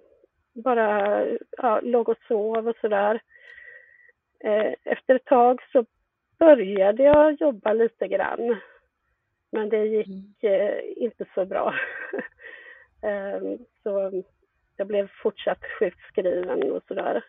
bara 0.54 1.26
ja, 1.58 1.80
låg 1.84 2.10
och 2.10 2.18
sov 2.28 2.68
och 2.68 2.76
sådär. 2.82 3.22
Eh, 4.40 4.74
efter 4.84 5.16
ett 5.16 5.26
tag 5.26 5.62
så 5.72 5.86
började 6.40 7.04
jag 7.04 7.42
jobba 7.42 7.74
lite 7.74 8.08
grann. 8.08 8.58
Men 9.52 9.70
det 9.70 9.86
gick 9.86 10.44
mm. 10.44 10.82
inte 10.96 11.26
så 11.36 11.46
bra. 11.46 11.76
så 13.84 14.24
jag 14.82 14.88
blev 14.88 15.10
fortsatt 15.24 15.64
sjukskriven 15.80 16.72
och 16.72 16.84
sådär. 16.88 17.24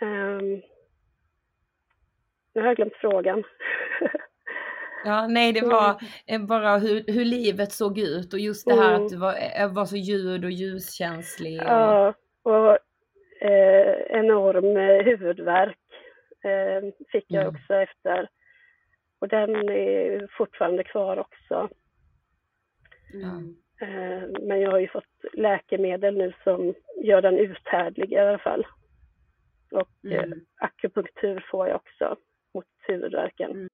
Um, 0.00 0.62
nu 2.54 2.60
har 2.60 2.66
jag 2.66 2.76
glömt 2.76 2.96
frågan. 2.96 3.44
Ja, 5.04 5.26
nej 5.26 5.52
det 5.52 5.66
var 5.66 6.02
mm. 6.26 6.46
bara 6.46 6.78
hur, 6.78 7.04
hur 7.06 7.24
livet 7.24 7.72
såg 7.72 7.98
ut 7.98 8.32
och 8.32 8.38
just 8.38 8.66
det 8.66 8.74
här 8.74 8.94
mm. 8.94 9.02
att 9.02 9.10
du 9.10 9.16
var, 9.16 9.34
eh, 9.60 9.72
var 9.72 9.84
så 9.84 9.96
ljud 9.96 10.44
och 10.44 10.50
ljuskänslig. 10.50 11.60
Och... 11.60 11.68
Ja, 11.68 12.14
och 12.42 12.78
eh, 13.46 13.96
enorm 14.10 14.76
eh, 14.76 15.04
huvudvärk 15.04 15.78
eh, 16.44 16.92
fick 17.12 17.24
jag 17.28 17.42
mm. 17.42 17.54
också 17.54 17.74
efter. 17.74 18.28
Och 19.18 19.28
den 19.28 19.50
är 19.70 20.28
fortfarande 20.38 20.84
kvar 20.84 21.16
också. 21.16 21.68
Mm. 23.14 23.61
Eh, 23.82 24.22
men 24.42 24.60
jag 24.60 24.70
har 24.70 24.78
ju 24.78 24.88
fått 24.88 25.04
läkemedel 25.32 26.16
nu 26.16 26.32
som 26.44 26.74
gör 27.04 27.22
den 27.22 27.38
uthärdlig 27.38 28.12
i 28.12 28.18
alla 28.18 28.38
fall. 28.38 28.66
Och 29.72 30.10
eh, 30.10 30.24
mm. 30.24 30.40
akupunktur 30.60 31.46
får 31.50 31.68
jag 31.68 31.76
också 31.76 32.16
mot 32.54 32.66
huvudvärken. 32.88 33.50
Mm. 33.50 33.68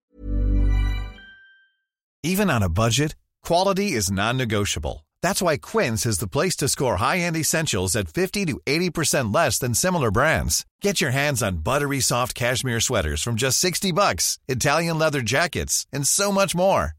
Even 2.23 2.49
on 2.49 2.63
a 2.63 2.69
budget, 2.69 3.15
quality 3.47 3.97
is 3.97 4.11
non-negotiable. 4.11 5.05
That's 5.21 5.41
why 5.41 5.57
Quince 5.57 6.05
is 6.05 6.19
the 6.19 6.27
place 6.27 6.55
to 6.57 6.67
score 6.67 6.97
high-end 6.97 7.37
essentials 7.37 7.95
at 7.95 8.07
50 8.07 8.45
to 8.45 8.59
80% 8.65 9.33
less 9.33 9.59
than 9.59 9.73
similar 9.73 10.11
brands. 10.11 10.65
Get 10.81 11.01
your 11.01 11.11
hands 11.11 11.43
on 11.43 11.63
buttery 11.63 12.01
soft 12.01 12.35
cashmere 12.35 12.79
sweaters 12.81 13.23
from 13.23 13.35
just 13.35 13.59
60 13.59 13.91
bucks, 13.91 14.39
Italian 14.47 14.99
leather 14.99 15.21
jackets, 15.21 15.85
and 15.93 16.07
so 16.07 16.31
much 16.31 16.55
more. 16.55 16.98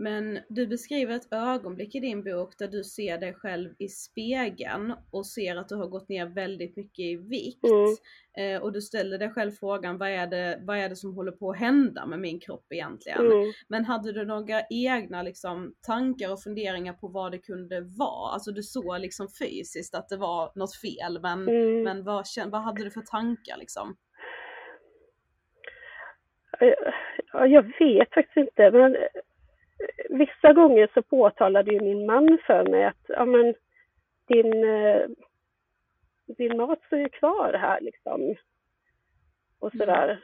Men 0.00 0.38
du 0.48 0.66
beskriver 0.66 1.16
ett 1.16 1.32
ögonblick 1.32 1.94
i 1.94 2.00
din 2.00 2.22
bok 2.24 2.58
där 2.58 2.68
du 2.68 2.84
ser 2.84 3.18
dig 3.18 3.34
själv 3.34 3.74
i 3.78 3.88
spegeln 3.88 4.94
och 5.10 5.26
ser 5.26 5.56
att 5.56 5.68
du 5.68 5.74
har 5.74 5.86
gått 5.86 6.08
ner 6.08 6.26
väldigt 6.26 6.76
mycket 6.76 7.04
i 7.04 7.16
vikt. 7.16 7.64
Mm. 7.64 7.96
Eh, 8.56 8.62
och 8.62 8.72
du 8.72 8.80
ställer 8.80 9.18
dig 9.18 9.30
själv 9.30 9.50
frågan, 9.50 9.98
vad 9.98 10.08
är, 10.08 10.26
det, 10.26 10.58
vad 10.62 10.78
är 10.78 10.88
det 10.88 10.96
som 10.96 11.14
håller 11.14 11.32
på 11.32 11.50
att 11.50 11.58
hända 11.58 12.06
med 12.06 12.18
min 12.18 12.40
kropp 12.40 12.66
egentligen? 12.70 13.20
Mm. 13.20 13.52
Men 13.68 13.84
hade 13.84 14.12
du 14.12 14.24
några 14.24 14.62
egna 14.70 15.22
liksom, 15.22 15.74
tankar 15.86 16.32
och 16.32 16.42
funderingar 16.42 16.92
på 16.92 17.08
vad 17.08 17.32
det 17.32 17.38
kunde 17.38 17.80
vara? 17.80 18.32
Alltså 18.32 18.52
du 18.52 18.62
såg 18.62 19.00
liksom 19.00 19.28
fysiskt 19.40 19.94
att 19.94 20.08
det 20.08 20.16
var 20.16 20.52
något 20.54 20.76
fel, 20.76 21.20
men, 21.22 21.48
mm. 21.48 21.82
men 21.82 22.04
vad, 22.04 22.24
vad 22.46 22.62
hade 22.62 22.84
du 22.84 22.90
för 22.90 23.00
tankar 23.00 23.56
liksom? 23.58 23.96
Ja, 27.32 27.46
jag 27.46 27.62
vet 27.62 28.14
faktiskt 28.14 28.36
inte, 28.36 28.70
men 28.70 28.96
vissa 30.08 30.52
gånger 30.52 30.90
så 30.94 31.02
påtalade 31.02 31.72
ju 31.72 31.80
min 31.80 32.06
man 32.06 32.38
för 32.46 32.64
mig 32.70 32.84
att 32.84 33.04
ja, 33.08 33.24
men, 33.24 33.54
din, 34.26 34.64
eh, 34.64 35.02
din 36.26 36.56
mat 36.56 36.82
står 36.86 36.98
ju 36.98 37.08
kvar 37.08 37.52
här 37.52 37.80
liksom. 37.80 38.34
Och 39.58 39.72
sådär. 39.72 40.08
Mm. 40.08 40.20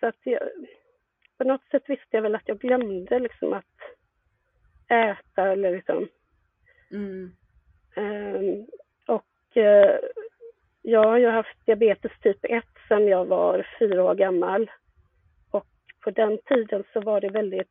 Så 0.00 0.06
att 0.06 0.18
jag, 0.22 0.42
på 1.38 1.44
något 1.44 1.64
sätt 1.70 1.82
visste 1.86 2.06
jag 2.10 2.22
väl 2.22 2.34
att 2.34 2.48
jag 2.48 2.58
glömde 2.58 3.18
liksom 3.18 3.52
att 3.52 3.64
äta 4.88 5.48
eller 5.52 5.70
liksom. 5.70 6.08
Mm. 6.90 7.32
Um, 7.96 8.66
och 9.06 9.56
uh, 9.56 9.98
ja, 10.82 11.18
jag 11.18 11.30
har 11.30 11.36
haft 11.36 11.66
diabetes 11.66 12.12
typ 12.22 12.38
1 12.42 12.64
sedan 12.88 13.08
jag 13.08 13.24
var 13.24 13.66
fyra 13.78 14.04
år 14.04 14.14
gammal. 14.14 14.70
Och 15.50 15.66
på 16.00 16.10
den 16.10 16.38
tiden 16.38 16.84
så 16.92 17.00
var 17.00 17.20
det 17.20 17.28
väldigt 17.28 17.68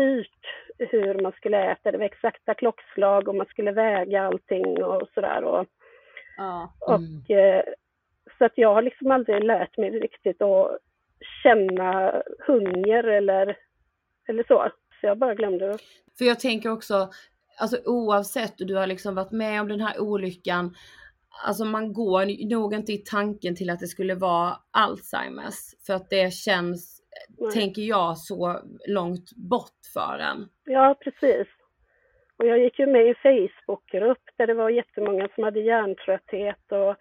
styrt 0.00 0.46
hur 0.78 1.22
man 1.22 1.32
skulle 1.32 1.72
äta. 1.72 1.90
Det 1.90 1.98
var 1.98 2.04
exakta 2.04 2.54
klockslag 2.54 3.28
och 3.28 3.34
man 3.34 3.46
skulle 3.46 3.72
väga 3.72 4.22
allting 4.22 4.84
och 4.84 5.08
sådär. 5.14 5.44
Och, 5.44 5.66
ja. 6.36 6.72
mm. 6.88 7.00
och, 7.00 7.30
eh, 7.30 7.64
så 8.38 8.44
att 8.44 8.52
jag 8.54 8.74
har 8.74 8.82
liksom 8.82 9.10
aldrig 9.10 9.44
lärt 9.44 9.76
mig 9.76 9.90
riktigt 9.90 10.42
att 10.42 10.78
känna 11.42 12.22
hunger 12.46 13.04
eller, 13.04 13.56
eller 14.28 14.44
så. 14.48 14.70
Så 15.00 15.06
jag 15.06 15.18
bara 15.18 15.34
glömde 15.34 15.66
det. 15.66 15.78
För 16.18 16.24
jag 16.24 16.40
tänker 16.40 16.72
också, 16.72 17.10
alltså 17.58 17.78
oavsett, 17.84 18.54
du 18.56 18.74
har 18.74 18.86
liksom 18.86 19.14
varit 19.14 19.32
med 19.32 19.60
om 19.60 19.68
den 19.68 19.80
här 19.80 20.00
olyckan, 20.00 20.74
alltså 21.46 21.64
man 21.64 21.92
går 21.92 22.48
nog 22.50 22.74
inte 22.74 22.92
i 22.92 22.98
tanken 22.98 23.56
till 23.56 23.70
att 23.70 23.80
det 23.80 23.86
skulle 23.86 24.14
vara 24.14 24.56
Alzheimers. 24.70 25.74
För 25.86 25.94
att 25.94 26.10
det 26.10 26.34
känns 26.34 26.99
Nej. 27.38 27.52
tänker 27.52 27.82
jag, 27.82 28.18
så 28.18 28.60
långt 28.88 29.32
bort 29.36 29.80
för 29.94 30.18
en. 30.18 30.48
Ja, 30.64 30.96
precis. 31.00 31.46
Och 32.36 32.46
jag 32.46 32.58
gick 32.58 32.78
ju 32.78 32.86
med 32.86 33.08
i 33.08 33.14
Facebookgrupp 33.14 34.22
där 34.36 34.46
det 34.46 34.54
var 34.54 34.70
jättemånga 34.70 35.28
som 35.34 35.44
hade 35.44 35.60
hjärntrötthet 35.60 36.72
och 36.72 36.96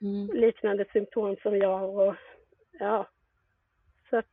mm. 0.00 0.30
liknande 0.32 0.84
symptom 0.92 1.36
som 1.42 1.56
jag. 1.56 1.98
Och, 1.98 2.14
ja. 2.78 3.08
Så 4.10 4.16
att 4.16 4.26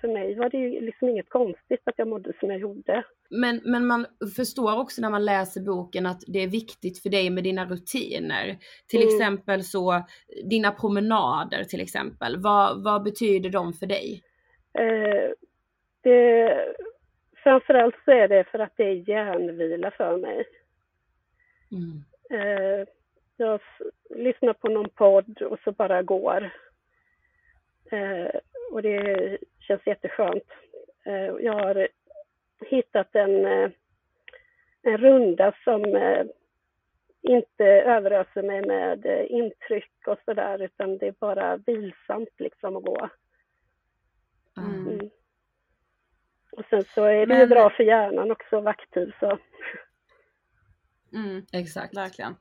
för 0.00 0.08
mig 0.08 0.34
var 0.34 0.50
det 0.50 0.56
ju 0.56 0.80
liksom 0.80 1.08
inget 1.08 1.28
konstigt 1.28 1.80
att 1.84 1.94
jag 1.96 2.08
mådde 2.08 2.32
som 2.40 2.50
jag 2.50 2.58
gjorde. 2.58 3.04
Men, 3.30 3.60
men 3.64 3.86
man 3.86 4.06
förstår 4.36 4.80
också 4.80 5.02
när 5.02 5.10
man 5.10 5.24
läser 5.24 5.60
boken 5.60 6.06
att 6.06 6.20
det 6.26 6.38
är 6.38 6.48
viktigt 6.48 7.02
för 7.02 7.10
dig 7.10 7.30
med 7.30 7.44
dina 7.44 7.66
rutiner. 7.66 8.58
Till 8.86 9.02
mm. 9.02 9.14
exempel 9.14 9.64
så, 9.64 10.02
dina 10.50 10.70
promenader 10.70 11.64
till 11.64 11.80
exempel. 11.80 12.36
Vad, 12.42 12.84
vad 12.84 13.02
betyder 13.02 13.50
de 13.50 13.72
för 13.72 13.86
dig? 13.86 14.22
Eh, 14.74 15.30
det, 16.02 16.74
framförallt 17.42 17.94
så 18.04 18.10
är 18.10 18.28
det 18.28 18.44
för 18.44 18.58
att 18.58 18.72
det 18.76 18.84
är 18.84 19.08
hjärnvila 19.08 19.90
för 19.90 20.16
mig. 20.16 20.44
Mm. 21.72 22.04
Eh, 22.30 22.86
jag 23.36 23.60
lyssnar 24.10 24.52
på 24.52 24.68
någon 24.68 24.88
podd 24.88 25.42
och 25.42 25.58
så 25.64 25.72
bara 25.72 26.02
går. 26.02 26.50
Eh, 27.90 28.40
och 28.72 28.82
det 28.82 29.38
känns 29.60 29.86
jätteskönt. 29.86 30.50
Eh, 31.04 31.34
jag 31.40 31.52
har 31.52 31.88
hittat 32.60 33.14
en, 33.14 33.46
eh, 33.46 33.70
en 34.82 34.96
runda 34.96 35.54
som 35.64 35.84
eh, 35.84 36.26
inte 37.22 37.64
överöser 37.64 38.42
mig 38.42 38.66
med 38.66 39.26
intryck 39.30 40.06
och 40.06 40.18
sådär 40.24 40.62
utan 40.62 40.98
det 40.98 41.06
är 41.06 41.14
bara 41.18 41.56
vilsamt 41.56 42.40
liksom 42.40 42.76
att 42.76 42.84
gå. 42.84 43.08
Mm. 44.56 44.88
mm. 44.88 45.10
Och 46.62 46.68
sen 46.70 46.84
så 46.94 47.04
är 47.04 47.20
det 47.20 47.26
Men... 47.26 47.40
ju 47.40 47.46
bra 47.46 47.70
för 47.70 47.84
hjärnan 47.84 48.30
också, 48.30 48.60
vakttid 48.60 49.12
så. 49.20 49.38
Mm, 51.14 51.46
exakt. 51.52 51.96
Verkligen. 51.96 52.36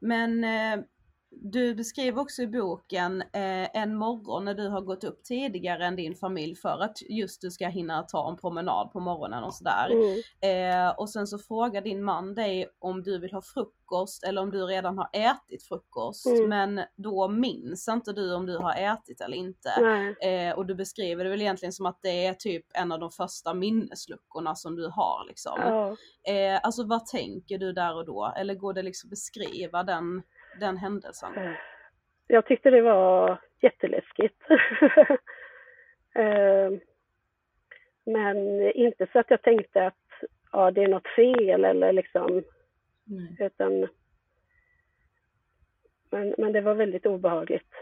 Men 0.00 0.44
eh, 0.44 0.84
du 1.30 1.74
beskriver 1.74 2.20
också 2.20 2.42
i 2.42 2.46
boken 2.46 3.22
eh, 3.22 3.76
en 3.82 3.96
morgon 3.96 4.44
när 4.44 4.54
du 4.54 4.68
har 4.68 4.80
gått 4.80 5.04
upp 5.04 5.24
tidigare 5.24 5.86
än 5.86 5.96
din 5.96 6.14
familj 6.14 6.56
för 6.56 6.82
att 6.82 7.02
just 7.08 7.40
du 7.40 7.50
ska 7.50 7.68
hinna 7.68 8.02
ta 8.02 8.30
en 8.30 8.36
promenad 8.36 8.92
på 8.92 9.00
morgonen 9.00 9.44
och 9.44 9.54
sådär. 9.54 9.90
Mm. 9.90 10.86
Eh, 10.86 10.90
och 10.90 11.10
sen 11.10 11.26
så 11.26 11.38
frågar 11.38 11.82
din 11.82 12.04
man 12.04 12.34
dig 12.34 12.66
om 12.78 13.02
du 13.02 13.18
vill 13.18 13.32
ha 13.32 13.42
frukost 13.42 14.24
eller 14.24 14.42
om 14.42 14.50
du 14.50 14.64
redan 14.64 14.98
har 14.98 15.08
ätit 15.12 15.68
frukost. 15.68 16.26
Mm. 16.26 16.48
Men 16.48 16.86
då 16.96 17.28
minns 17.28 17.88
inte 17.88 18.12
du 18.12 18.34
om 18.34 18.46
du 18.46 18.56
har 18.56 18.74
ätit 18.74 19.20
eller 19.20 19.36
inte. 19.36 19.70
Eh, 20.22 20.58
och 20.58 20.66
du 20.66 20.74
beskriver 20.74 21.24
det 21.24 21.30
väl 21.30 21.40
egentligen 21.40 21.72
som 21.72 21.86
att 21.86 21.98
det 22.02 22.26
är 22.26 22.34
typ 22.34 22.66
en 22.74 22.92
av 22.92 23.00
de 23.00 23.10
första 23.10 23.54
minnesluckorna 23.54 24.54
som 24.54 24.76
du 24.76 24.86
har 24.86 25.26
liksom. 25.28 25.58
Eh, 26.28 26.60
alltså 26.62 26.84
vad 26.86 27.06
tänker 27.06 27.58
du 27.58 27.72
där 27.72 27.96
och 27.96 28.06
då? 28.06 28.32
Eller 28.36 28.54
går 28.54 28.72
det 28.72 28.82
liksom 28.82 29.10
beskriva 29.10 29.82
den 29.82 30.22
den 30.58 30.76
händelsen? 30.76 31.34
Eh, 31.36 31.52
jag 32.26 32.46
tyckte 32.46 32.70
det 32.70 32.82
var 32.82 33.40
jätteläskigt. 33.60 34.42
Eh, 36.14 36.70
men 38.04 38.70
inte 38.72 39.06
så 39.12 39.18
att 39.18 39.30
jag 39.30 39.42
tänkte 39.42 39.86
att 39.86 39.94
ja, 40.52 40.70
det 40.70 40.82
är 40.82 40.88
något 40.88 41.08
fel 41.08 41.64
eller 41.64 41.92
liksom, 41.92 42.30
mm. 43.08 43.36
utan 43.38 43.88
men, 46.10 46.34
men 46.38 46.52
det 46.52 46.60
var 46.60 46.74
väldigt 46.74 47.06
obehagligt. 47.06 47.72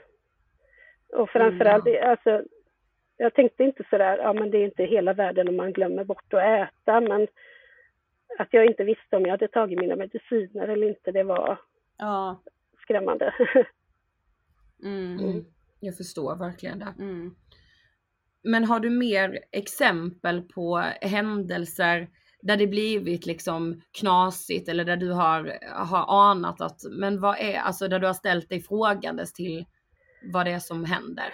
Och 1.13 1.31
framförallt, 1.31 1.87
mm. 1.87 2.11
alltså, 2.11 2.43
jag 3.17 3.35
tänkte 3.35 3.65
inte 3.65 3.85
sådär, 3.91 4.19
ja 4.19 4.33
men 4.33 4.51
det 4.51 4.59
är 4.59 4.65
inte 4.65 4.85
hela 4.85 5.13
världen 5.13 5.49
om 5.49 5.57
man 5.57 5.73
glömmer 5.73 6.05
bort 6.05 6.35
att 6.35 6.43
äta, 6.43 7.01
men 7.01 7.29
att 8.39 8.49
jag 8.51 8.67
inte 8.67 8.85
visste 8.85 9.17
om 9.17 9.23
jag 9.23 9.31
hade 9.31 9.49
tagit 9.49 9.81
mina 9.81 9.97
mediciner 9.97 10.69
eller 10.69 10.89
inte, 10.89 11.13
det 11.13 11.23
var 11.23 11.59
ja. 11.99 12.43
Skrämmande. 12.87 13.35
Mm. 14.83 15.19
Mm. 15.19 15.45
Jag 15.81 15.97
förstår 15.97 16.37
verkligen 16.37 16.79
det. 16.79 16.95
Mm. 16.99 17.35
Men 18.43 18.65
har 18.65 18.81
du 18.81 18.91
mer 18.91 19.39
exempel 19.53 20.43
på 20.43 20.83
händelser 21.01 22.09
där 22.43 22.57
det 22.57 22.67
blivit 22.67 23.27
liksom 23.27 23.83
knasigt 24.01 24.69
eller 24.69 24.85
där 24.85 24.97
du 24.97 25.13
har, 25.13 25.59
har 25.73 26.31
anat 26.31 26.61
att, 26.61 26.81
men 26.91 27.21
vad 27.21 27.39
är, 27.39 27.59
alltså 27.59 27.89
där 27.89 27.99
du 27.99 28.07
har 28.07 28.15
ställt 28.15 28.49
dig 28.49 28.61
frågandes 28.61 29.33
till 29.33 29.65
vad 30.33 30.47
det 30.47 30.53
är 30.53 30.59
som 30.59 30.85
händer? 30.85 31.33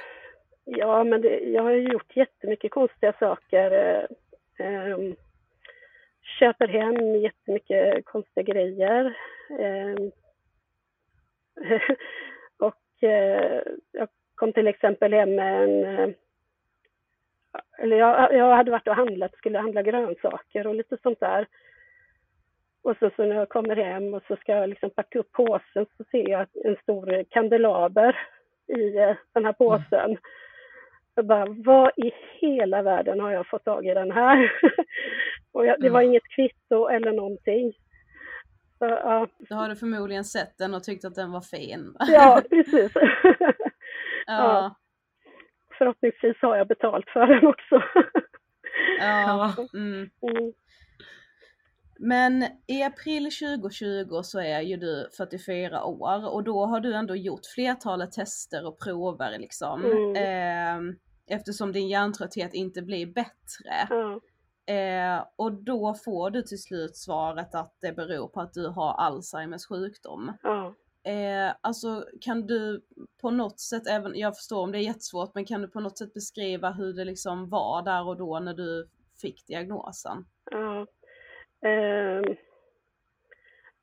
Ja, 0.64 1.04
men 1.04 1.20
det, 1.20 1.40
jag 1.40 1.62
har 1.62 1.72
gjort 1.72 2.16
jättemycket 2.16 2.70
konstiga 2.70 3.12
saker. 3.18 3.70
Eh, 3.70 4.66
eh, 4.66 4.98
köper 6.38 6.68
hem 6.68 7.16
jättemycket 7.20 8.04
konstiga 8.04 8.42
grejer. 8.42 9.04
Eh, 9.60 9.96
och 12.58 13.08
eh, 13.08 13.62
jag 13.92 14.08
kom 14.34 14.52
till 14.52 14.66
exempel 14.66 15.12
hem 15.12 15.34
med 15.34 15.62
en 15.62 15.84
eh, 15.84 16.14
eller 17.78 17.96
jag, 17.96 18.34
jag 18.34 18.56
hade 18.56 18.70
varit 18.70 18.88
och 18.88 18.96
handlat, 18.96 19.34
skulle 19.34 19.58
handla 19.58 19.82
grönsaker 19.82 20.66
och 20.66 20.74
lite 20.74 20.96
sånt 21.02 21.20
där. 21.20 21.46
Och 22.82 22.96
så, 22.98 23.10
så 23.16 23.24
när 23.24 23.36
jag 23.36 23.48
kommer 23.48 23.76
hem 23.76 24.14
och 24.14 24.22
så 24.28 24.36
ska 24.36 24.52
jag 24.52 24.68
liksom 24.68 24.90
packa 24.90 25.18
upp 25.18 25.32
påsen 25.32 25.86
så 25.96 26.04
ser 26.10 26.28
jag 26.28 26.46
en 26.64 26.76
stor 26.82 27.24
kandelaber 27.30 28.18
i 28.66 28.96
eh, 28.96 29.16
den 29.32 29.44
här 29.44 29.52
påsen. 29.52 30.10
Mm. 30.10 30.16
Jag 31.14 31.26
bara, 31.26 31.46
vad 31.48 31.92
i 31.96 32.12
hela 32.40 32.82
världen 32.82 33.20
har 33.20 33.30
jag 33.30 33.46
fått 33.46 33.64
tag 33.64 33.86
i 33.86 33.94
den 33.94 34.10
här? 34.10 34.52
och 35.52 35.66
jag, 35.66 35.80
det 35.80 35.90
var 35.90 36.00
mm. 36.00 36.10
inget 36.10 36.28
kvitto 36.28 36.88
eller 36.88 37.12
någonting. 37.12 37.72
Så, 38.82 38.88
ja. 38.88 39.28
Då 39.38 39.54
har 39.54 39.68
du 39.68 39.76
förmodligen 39.76 40.24
sett 40.24 40.58
den 40.58 40.74
och 40.74 40.84
tyckt 40.84 41.04
att 41.04 41.14
den 41.14 41.32
var 41.32 41.40
fin. 41.40 41.96
ja, 41.98 42.42
precis. 42.50 42.92
ja. 42.94 43.52
ja 44.26 44.76
förhoppningsvis 45.78 46.36
har 46.42 46.56
jag 46.56 46.68
betalt 46.68 47.10
för 47.12 47.26
den 47.26 47.46
också. 47.46 47.82
ja. 49.00 49.54
Mm. 49.74 50.10
Mm. 50.22 50.52
Men 51.98 52.44
i 52.66 52.82
april 52.82 53.24
2020 53.24 54.20
så 54.22 54.40
är 54.40 54.60
ju 54.60 54.76
du 54.76 55.08
44 55.16 55.84
år 55.84 56.34
och 56.34 56.44
då 56.44 56.66
har 56.66 56.80
du 56.80 56.94
ändå 56.94 57.16
gjort 57.16 57.46
flertalet 57.54 58.12
tester 58.12 58.66
och 58.66 58.80
prover 58.80 59.38
liksom. 59.38 59.84
Mm. 59.84 60.16
Eh, 60.16 60.94
eftersom 61.36 61.72
din 61.72 61.88
hjärntrötthet 61.88 62.54
inte 62.54 62.82
blir 62.82 63.06
bättre. 63.06 63.86
Ja. 63.90 64.20
Eh, 64.72 65.24
och 65.36 65.52
då 65.52 65.94
får 66.04 66.30
du 66.30 66.42
till 66.42 66.62
slut 66.62 66.96
svaret 66.96 67.54
att 67.54 67.76
det 67.80 67.92
beror 67.92 68.28
på 68.28 68.40
att 68.40 68.54
du 68.54 68.68
har 68.68 68.92
Alzheimers 68.92 69.66
sjukdom. 69.66 70.32
Ja. 70.42 70.74
Eh, 71.04 71.54
alltså 71.60 72.04
kan 72.20 72.46
du 72.46 72.82
på 73.20 73.30
något 73.30 73.60
sätt, 73.60 73.86
även, 73.86 74.18
jag 74.18 74.36
förstår 74.36 74.62
om 74.62 74.72
det 74.72 74.78
är 74.78 74.82
jättesvårt, 74.82 75.34
men 75.34 75.44
kan 75.44 75.60
du 75.60 75.68
på 75.68 75.80
något 75.80 75.98
sätt 75.98 76.14
beskriva 76.14 76.70
hur 76.70 76.92
det 76.92 77.04
liksom 77.04 77.50
var 77.50 77.82
där 77.82 78.08
och 78.08 78.16
då 78.16 78.38
när 78.38 78.54
du 78.54 78.88
fick 79.22 79.46
diagnosen? 79.46 80.24
Ja. 80.50 80.86
Eh, 81.68 82.36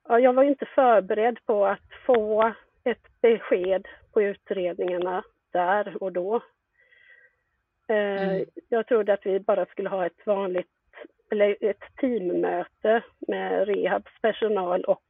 ja, 0.07 0.19
jag 0.19 0.33
var 0.33 0.43
inte 0.43 0.65
förberedd 0.65 1.45
på 1.45 1.65
att 1.65 1.89
få 2.05 2.53
ett 2.83 3.21
besked 3.21 3.87
på 4.11 4.21
utredningarna 4.21 5.23
där 5.51 6.03
och 6.03 6.11
då. 6.11 6.35
Eh, 7.87 8.23
mm. 8.23 8.45
Jag 8.69 8.87
trodde 8.87 9.13
att 9.13 9.25
vi 9.25 9.39
bara 9.39 9.65
skulle 9.65 9.89
ha 9.89 10.05
ett 10.05 10.25
vanligt, 10.25 10.69
eller 11.31 11.57
ett 11.61 11.83
teammöte 12.01 13.03
med 13.19 13.67
rehabs 13.67 14.21
personal 14.21 14.83
och 14.83 15.03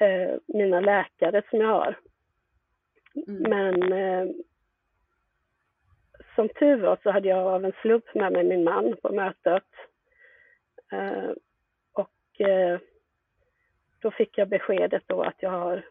eh, 0.00 0.36
mina 0.46 0.80
läkare 0.80 1.42
som 1.50 1.60
jag 1.60 1.68
har. 1.68 1.98
Mm. 3.28 3.42
Men 3.42 3.92
eh, 3.92 4.34
som 6.34 6.48
tur 6.48 6.76
var 6.76 6.98
så 7.02 7.10
hade 7.10 7.28
jag 7.28 7.46
av 7.46 7.64
en 7.64 7.72
slump 7.82 8.14
med 8.14 8.32
mig 8.32 8.44
min 8.44 8.64
man 8.64 8.96
på 9.02 9.12
mötet. 9.12 9.64
Eh, 10.92 11.30
och 11.92 12.40
eh, 12.40 12.78
då 13.98 14.10
fick 14.10 14.38
jag 14.38 14.48
beskedet 14.48 15.02
då 15.06 15.22
att 15.22 15.36
jag 15.38 15.50
har 15.50 15.84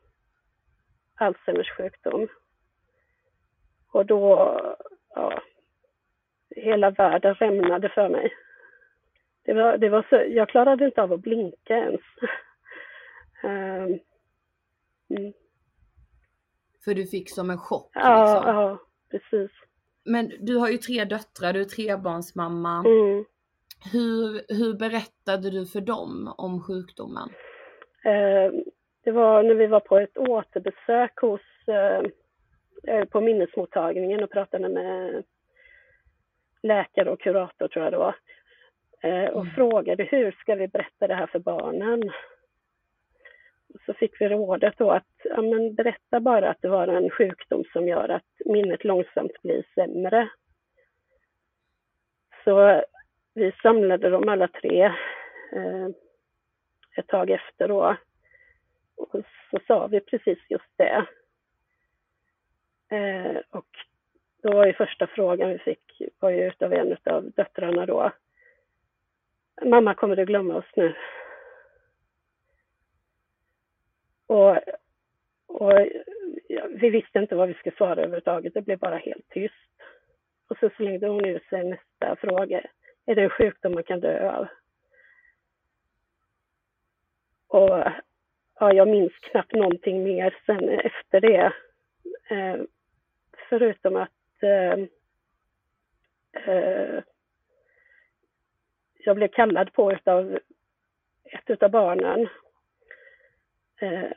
Alzheimers 1.15 1.71
sjukdom. 1.71 2.27
Och 3.91 4.05
då, 4.05 4.59
ja, 5.15 5.41
hela 6.49 6.89
världen 6.89 7.35
rämnade 7.35 7.89
för 7.89 8.09
mig. 8.09 8.33
Det 9.45 9.53
var, 9.53 9.77
det 9.77 9.89
var 9.89 10.05
så, 10.09 10.15
jag 10.29 10.49
klarade 10.49 10.85
inte 10.85 11.01
av 11.01 11.13
att 11.13 11.21
blinka 11.21 11.77
ens. 11.77 12.01
Ehm, 13.43 13.99
mm. 15.09 15.33
För 16.85 16.93
du 16.93 17.05
fick 17.05 17.29
som 17.29 17.49
en 17.49 17.57
chock? 17.57 17.91
Ja, 17.93 18.35
liksom. 18.35 18.55
ja 18.55 18.79
precis. 19.11 19.51
Men 20.03 20.31
du 20.39 20.57
har 20.57 20.69
ju 20.69 20.77
tre 20.77 21.05
döttrar, 21.05 21.53
du 21.53 21.61
är 21.61 21.65
trebarnsmamma. 21.65 22.83
Mm. 22.85 23.25
Hur, 23.93 24.41
hur 24.55 24.73
berättade 24.73 25.49
du 25.49 25.65
för 25.65 25.81
dem 25.81 26.33
om 26.37 26.63
sjukdomen? 26.63 27.29
Eh, 28.05 28.51
det 29.03 29.11
var 29.11 29.43
när 29.43 29.55
vi 29.55 29.67
var 29.67 29.79
på 29.79 29.97
ett 29.97 30.17
återbesök 30.17 31.19
hos, 31.21 31.41
eh, 31.67 32.03
eh 32.87 33.05
på 33.05 33.21
minnesmottagningen 33.21 34.23
och 34.23 34.31
pratade 34.31 34.69
med 34.69 35.23
läkare 36.63 37.11
och 37.11 37.19
kurator 37.19 37.67
tror 37.67 37.83
jag 37.83 37.93
det 37.93 37.97
var. 37.97 38.15
Eh, 39.01 39.25
och 39.25 39.41
mm. 39.41 39.53
frågade 39.55 40.03
hur 40.03 40.31
ska 40.31 40.55
vi 40.55 40.67
berätta 40.67 41.07
det 41.07 41.15
här 41.15 41.27
för 41.27 41.39
barnen? 41.39 42.11
så 43.85 43.93
fick 43.93 44.21
vi 44.21 44.29
rådet 44.29 44.73
då 44.77 44.91
att 44.91 45.07
ja, 45.23 45.41
men 45.41 45.75
berätta 45.75 46.19
bara 46.19 46.49
att 46.49 46.61
det 46.61 46.67
var 46.67 46.87
en 46.87 47.09
sjukdom 47.09 47.63
som 47.73 47.87
gör 47.87 48.09
att 48.09 48.25
minnet 48.45 48.83
långsamt 48.83 49.41
blir 49.41 49.63
sämre. 49.75 50.29
Så 52.43 52.83
vi 53.33 53.51
samlade 53.61 54.09
dem 54.09 54.29
alla 54.29 54.47
tre 54.47 54.83
eh, 55.51 55.87
ett 56.97 57.07
tag 57.07 57.29
efter 57.29 57.67
då. 57.67 57.97
Och 58.95 59.21
så 59.51 59.59
sa 59.67 59.87
vi 59.87 59.99
precis 59.99 60.39
just 60.49 60.77
det. 60.77 61.05
Eh, 62.89 63.37
och 63.49 63.67
då 64.43 64.53
var 64.53 64.65
ju 64.65 64.73
första 64.73 65.07
frågan 65.07 65.49
vi 65.49 65.57
fick 65.57 66.01
var 66.19 66.29
ju 66.29 66.47
utav 66.47 66.73
en 66.73 66.97
av 67.05 67.31
döttrarna 67.31 67.85
då. 67.85 68.11
Mamma, 69.61 69.93
kommer 69.93 70.15
du 70.15 70.25
glömma 70.25 70.55
oss 70.55 70.71
nu? 70.75 70.95
Och, 74.27 74.57
och 75.47 75.73
ja, 76.47 76.67
vi 76.69 76.89
visste 76.89 77.19
inte 77.19 77.35
vad 77.35 77.47
vi 77.47 77.53
skulle 77.53 77.75
svara 77.75 77.91
överhuvudtaget. 77.91 78.53
Det 78.53 78.61
blev 78.61 78.79
bara 78.79 78.97
helt 78.97 79.29
tyst. 79.29 79.53
Och 80.47 80.57
så 80.57 80.69
slängde 80.69 81.07
hon 81.07 81.25
ut 81.25 81.43
sig 81.45 81.63
nästa 81.63 82.15
fråga. 82.15 82.61
Är 83.05 83.15
det 83.15 83.23
en 83.23 83.29
sjukdom 83.29 83.71
man 83.73 83.83
kan 83.83 83.99
dö 83.99 84.31
av? 84.31 84.47
Och 87.47 87.83
ja, 88.59 88.73
jag 88.73 88.87
minns 88.87 89.13
knappt 89.13 89.53
någonting 89.53 90.03
mer 90.03 90.37
sen 90.45 90.69
efter 90.69 91.21
det. 91.21 91.53
Eh, 92.29 92.61
förutom 93.49 93.95
att 93.95 94.43
eh, 94.43 94.79
eh, 96.43 97.03
jag 99.05 99.15
blev 99.15 99.27
kallad 99.27 99.73
på 99.73 99.91
utav 99.91 100.39
ett 101.23 101.63
av 101.63 101.71
barnen 101.71 102.27
eh, 103.81 104.11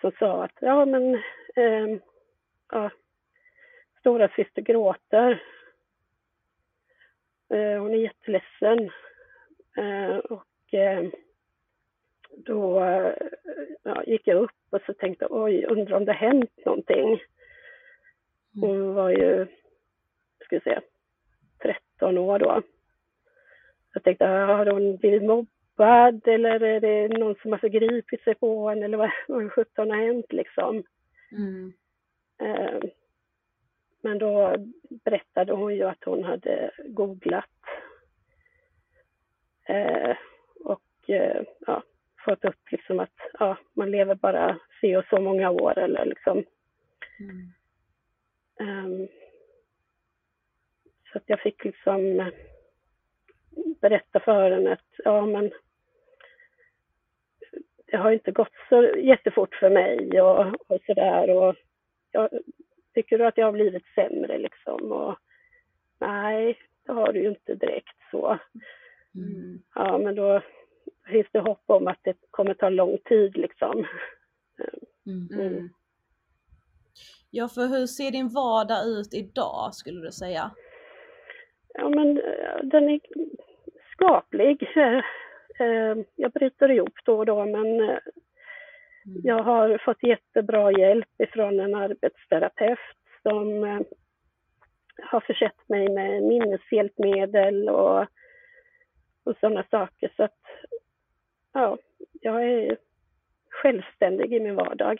som 0.00 0.12
sa 0.18 0.44
att 0.44 0.56
ja 0.60 0.84
men 0.84 1.14
eh, 1.56 1.98
ja, 2.72 2.90
stora 4.00 4.28
syster 4.28 4.62
gråter. 4.62 5.42
Eh, 7.50 7.80
hon 7.80 7.92
är 7.92 7.98
jätteledsen. 7.98 8.90
Eh, 9.76 10.16
och 10.16 10.74
eh, 10.74 11.08
då 12.30 12.80
ja, 13.82 14.04
gick 14.04 14.26
jag 14.26 14.36
upp 14.36 14.50
och 14.70 14.80
så 14.86 14.94
tänkte 14.94 15.26
oj, 15.30 15.64
undrar 15.64 15.96
om 15.96 16.04
det 16.04 16.12
hänt 16.12 16.64
någonting. 16.64 17.22
Hon 18.60 18.94
var 18.94 19.10
ju, 19.10 19.46
ska 20.44 20.56
vi 20.56 20.60
se, 20.60 20.80
13 21.62 22.18
år 22.18 22.38
då. 22.38 22.62
Jag 23.92 24.02
tänkte, 24.02 24.24
har 24.24 24.66
hon 24.66 24.96
blivit 24.96 25.22
mobbad 25.22 26.28
eller 26.28 26.62
är 26.62 26.80
det 26.80 27.18
någon 27.18 27.34
som 27.42 27.52
har 27.52 27.58
förgripit 27.58 28.22
sig 28.22 28.34
på 28.34 28.68
en 28.68 28.82
eller 28.82 28.98
vad, 28.98 29.10
vad 29.28 29.52
sjutton 29.52 29.90
har 29.90 29.96
hänt 29.96 30.32
liksom. 30.32 30.84
Mm. 31.32 31.72
Eh, 32.40 32.80
men 34.00 34.18
då 34.18 34.56
berättade 34.88 35.52
hon 35.52 35.74
ju 35.74 35.84
att 35.84 36.04
hon 36.04 36.24
hade 36.24 36.70
googlat 36.84 37.44
eh, 39.64 40.16
och 40.64 41.10
eh, 41.10 41.42
ja, 41.66 41.82
fått 42.24 42.44
upp 42.44 42.70
liksom 42.70 43.00
att 43.00 43.14
ja, 43.38 43.56
man 43.72 43.90
lever 43.90 44.14
bara 44.14 44.58
si 44.80 44.96
och 44.96 45.04
så 45.10 45.20
många 45.20 45.50
år 45.50 45.78
eller 45.78 46.04
liksom. 46.04 46.44
Mm. 47.20 47.52
Um, 48.60 49.08
så 51.12 51.18
att 51.18 51.24
jag 51.26 51.40
fick 51.40 51.64
liksom 51.64 52.30
berätta 53.80 54.20
för 54.20 54.50
henne 54.50 54.72
att 54.72 55.00
ja 55.04 55.26
men 55.26 55.50
det 57.86 57.96
har 57.96 58.12
inte 58.12 58.30
gått 58.30 58.52
så 58.68 58.82
jättefort 58.82 59.54
för 59.54 59.70
mig 59.70 60.20
och, 60.20 60.46
och 60.66 60.80
sådär 60.86 61.30
och 61.30 61.54
jag 62.12 62.30
tycker 62.94 63.18
du 63.18 63.26
att 63.26 63.38
jag 63.38 63.46
har 63.46 63.52
blivit 63.52 63.86
sämre 63.94 64.38
liksom 64.38 64.92
och 64.92 65.18
nej, 65.98 66.58
det 66.86 66.92
har 66.92 67.12
du 67.12 67.22
ju 67.22 67.28
inte 67.28 67.54
direkt 67.54 67.96
så. 68.10 68.38
Mm. 69.14 69.62
Ja, 69.74 69.98
men 69.98 70.14
då 70.14 70.42
finns 71.06 71.26
det 71.32 71.40
hopp 71.40 71.62
om 71.66 71.86
att 71.86 71.98
det 72.02 72.16
kommer 72.30 72.54
ta 72.54 72.68
lång 72.68 72.98
tid 72.98 73.36
liksom. 73.36 73.86
Mm. 75.06 75.28
Mm. 75.40 75.68
Ja, 77.30 77.48
för 77.48 77.66
hur 77.66 77.86
ser 77.86 78.10
din 78.10 78.28
vardag 78.28 78.86
ut 78.86 79.14
idag 79.14 79.74
skulle 79.74 80.00
du 80.00 80.12
säga? 80.12 80.50
Ja, 81.74 81.88
men 81.88 82.18
eh, 82.18 82.62
den 82.62 82.88
är 82.88 83.00
skaplig. 83.98 84.62
Eh, 85.60 85.96
jag 86.16 86.32
bryter 86.32 86.70
ihop 86.70 86.98
då 87.04 87.18
och 87.18 87.26
då, 87.26 87.44
men 87.44 87.80
eh, 87.80 87.98
mm. 89.06 89.20
jag 89.24 89.42
har 89.42 89.78
fått 89.84 90.02
jättebra 90.02 90.72
hjälp 90.72 91.08
ifrån 91.18 91.60
en 91.60 91.74
arbetsterapeut 91.74 92.78
som 93.22 93.64
har 95.02 95.20
försett 95.20 95.68
mig 95.68 95.88
med 95.88 96.22
minneshjälpmedel 96.22 97.68
och, 97.68 98.00
och 99.24 99.36
sådana 99.40 99.64
saker. 99.70 100.12
Så 100.16 100.22
att, 100.24 100.40
ja, 101.52 101.78
jag 102.12 102.44
är 102.44 102.76
självständig 103.50 104.32
i 104.32 104.40
min 104.40 104.54
vardag. 104.54 104.98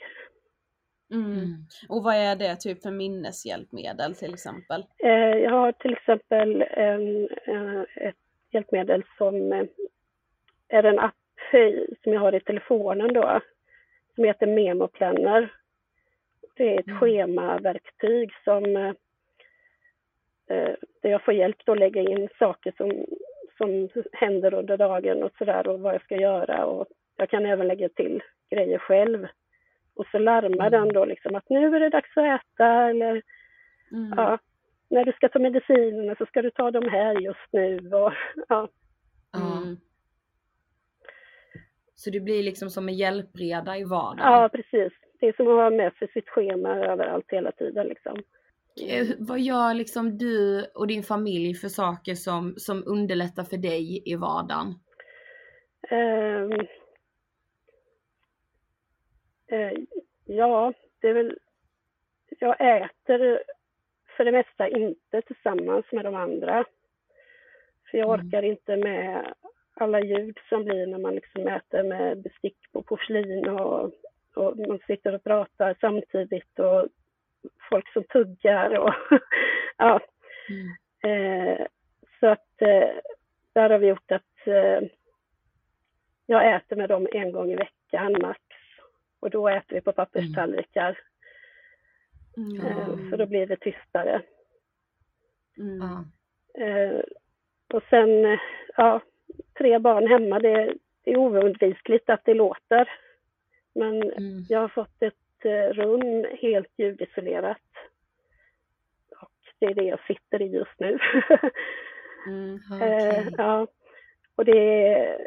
Mm. 1.15 1.33
mm. 1.33 1.67
Och 1.89 2.03
vad 2.03 2.15
är 2.15 2.37
det 2.37 2.57
typ 2.57 2.83
för 2.83 2.91
minneshjälpmedel 2.91 4.15
till 4.15 4.35
exempel? 4.35 4.85
Eh, 5.05 5.37
jag 5.37 5.51
har 5.51 5.73
till 5.73 5.93
exempel 5.93 6.63
en, 6.63 7.29
eh, 7.47 7.83
ett 7.97 8.28
hjälpmedel 8.51 9.05
som 9.19 9.53
eh, 9.53 9.67
är 10.69 10.83
en 10.83 10.99
app 10.99 11.15
som 12.03 12.13
jag 12.13 12.21
har 12.21 12.35
i 12.35 12.41
telefonen 12.41 13.13
då, 13.13 13.41
som 14.15 14.25
heter 14.25 14.47
Memoplanner. 14.47 15.53
Det 16.55 16.75
är 16.75 16.81
ett 16.81 16.87
mm. 16.87 17.01
schemaverktyg 17.01 18.33
som 18.45 18.95
där 21.03 21.11
jag 21.11 21.25
får 21.25 21.35
hjälp 21.35 21.69
att 21.69 21.79
lägga 21.79 22.03
in 22.03 22.29
saker 22.39 22.73
som, 22.77 23.07
som 23.57 23.89
händer 24.13 24.55
under 24.55 24.77
dagen 24.77 25.23
och 25.23 25.33
sådär 25.39 25.69
och 25.69 25.81
vad 25.81 25.95
jag 25.95 26.03
ska 26.03 26.17
göra 26.17 26.65
och 26.65 26.87
jag 27.17 27.31
kan 27.31 27.47
även 27.47 27.69
lägga 27.69 27.89
till 27.89 28.23
grejer 28.51 28.79
själv. 28.79 29.27
Och 29.95 30.07
så 30.07 30.19
larmar 30.19 30.67
mm. 30.67 30.71
den 30.71 30.89
då 30.89 31.05
liksom 31.05 31.35
att 31.35 31.49
nu 31.49 31.77
är 31.77 31.81
det 31.81 31.89
dags 31.89 32.17
att 32.17 32.41
äta 32.41 32.91
eller 32.91 33.23
mm. 33.93 34.15
ja, 34.17 34.39
när 34.91 35.05
du 35.05 35.13
ska 35.13 35.29
ta 35.29 35.39
medicinerna 35.39 36.15
så 36.19 36.27
ska 36.27 36.43
du 36.43 36.51
ta 36.51 36.71
dem 36.71 36.89
här 36.91 37.21
just 37.21 37.53
nu 37.53 37.91
och 37.93 38.13
ja. 38.49 38.69
Mm. 39.37 39.77
Så 41.95 42.11
det 42.11 42.21
blir 42.21 42.43
liksom 42.43 42.71
som 42.71 42.89
en 42.89 42.95
hjälpreda 42.95 43.79
i 43.79 43.85
vardagen? 43.85 44.33
Ja, 44.33 44.49
precis. 44.49 44.93
Det 45.21 45.27
är 45.27 45.33
som 45.33 45.49
att 45.49 45.55
ha 45.55 45.71
med 45.71 45.93
sig 45.95 46.09
sitt 46.09 46.29
schema 46.29 46.69
överallt 46.69 47.27
hela 47.29 47.53
tiden 47.53 47.87
liksom. 47.87 48.23
Eh, 48.89 49.07
vad 49.19 49.41
gör 49.41 49.75
liksom 49.75 50.19
du 50.19 50.65
och 50.75 50.87
din 50.87 51.03
familj 51.03 51.55
för 51.55 51.69
saker 51.69 52.15
som, 52.15 52.55
som 52.57 52.83
underlättar 52.87 53.45
för 53.45 53.57
dig 53.57 54.03
i 54.05 54.17
vardagen? 54.17 54.75
Um, 55.91 56.53
uh, 59.53 59.73
ja, 60.25 60.73
det 61.01 61.09
är 61.09 61.15
väl... 61.15 61.39
Jag 62.41 62.83
äter 62.83 63.43
för 64.19 64.25
det 64.25 64.33
mesta 64.33 64.69
inte 64.69 65.23
tillsammans 65.23 65.85
med 65.93 66.05
de 66.05 66.15
andra. 66.15 66.65
För 67.91 67.99
jag 67.99 68.15
mm. 68.15 68.27
orkar 68.27 68.39
mm. 68.39 68.51
inte 68.51 68.77
med 68.77 69.35
alla 69.75 70.01
ljud 70.01 70.39
som 70.49 70.65
blir 70.65 70.87
när 70.87 70.99
man 70.99 71.15
liksom 71.15 71.49
äter 71.49 71.83
med 71.83 72.23
bestick 72.23 72.57
på 72.73 72.83
porslin 72.83 73.49
och, 73.49 73.93
och 74.35 74.59
man 74.69 74.79
sitter 74.87 75.15
och 75.15 75.25
pratar 75.25 75.77
samtidigt 75.81 76.59
och 76.59 76.89
folk 77.71 77.93
som 77.93 78.05
tuggar 78.05 78.79
och 78.79 78.95
ja. 79.77 80.01
Mm. 80.49 80.69
Eh, 81.03 81.67
så 82.21 82.27
att 82.27 82.63
eh, 82.63 82.91
där 83.53 83.71
har 83.71 83.79
vi 83.79 83.87
gjort 83.87 84.13
att 84.13 84.47
eh, 84.47 84.89
jag 86.27 86.55
äter 86.57 86.77
med 86.77 86.89
dem 86.89 87.09
en 87.13 87.33
gång 87.33 87.51
i 87.51 87.57
veckan 87.57 88.17
max. 88.23 88.41
Och 89.21 89.31
då 89.31 89.49
äter 89.49 89.75
vi 89.75 89.81
på 89.81 89.93
papperstallrikar. 89.93 90.99
Mm. 92.37 92.67
Eh, 92.67 93.11
så 93.11 93.17
då 93.17 93.27
blir 93.27 93.47
det 93.47 93.57
tystare. 93.57 94.23
Mm. 95.59 95.83
Eh, 96.55 97.01
och 97.75 97.83
sen, 97.91 98.25
eh, 98.25 98.41
ja, 98.77 99.01
tre 99.59 99.79
barn 99.79 100.07
hemma, 100.07 100.39
det, 100.39 100.75
är 101.05 101.17
oundvikligt 101.17 102.11
att 102.11 102.25
det 102.25 102.35
låter. 102.35 102.91
Men 103.75 104.03
mm. 104.03 104.45
jag 104.49 104.61
har 104.61 104.69
fått 104.69 105.03
ett 105.03 105.15
rum 105.73 106.27
helt 106.41 106.73
ljudisolerat. 106.77 107.63
Och 109.21 109.31
det 109.59 109.67
är 109.67 109.75
det 109.75 109.85
jag 109.85 110.01
sitter 110.07 110.43
i 110.43 110.47
just 110.47 110.79
nu. 110.79 110.99
mm, 112.27 112.61
okay. 112.73 113.31
Ja. 113.39 113.67
Och 114.35 114.45
det 114.45 114.89
är, 114.89 115.27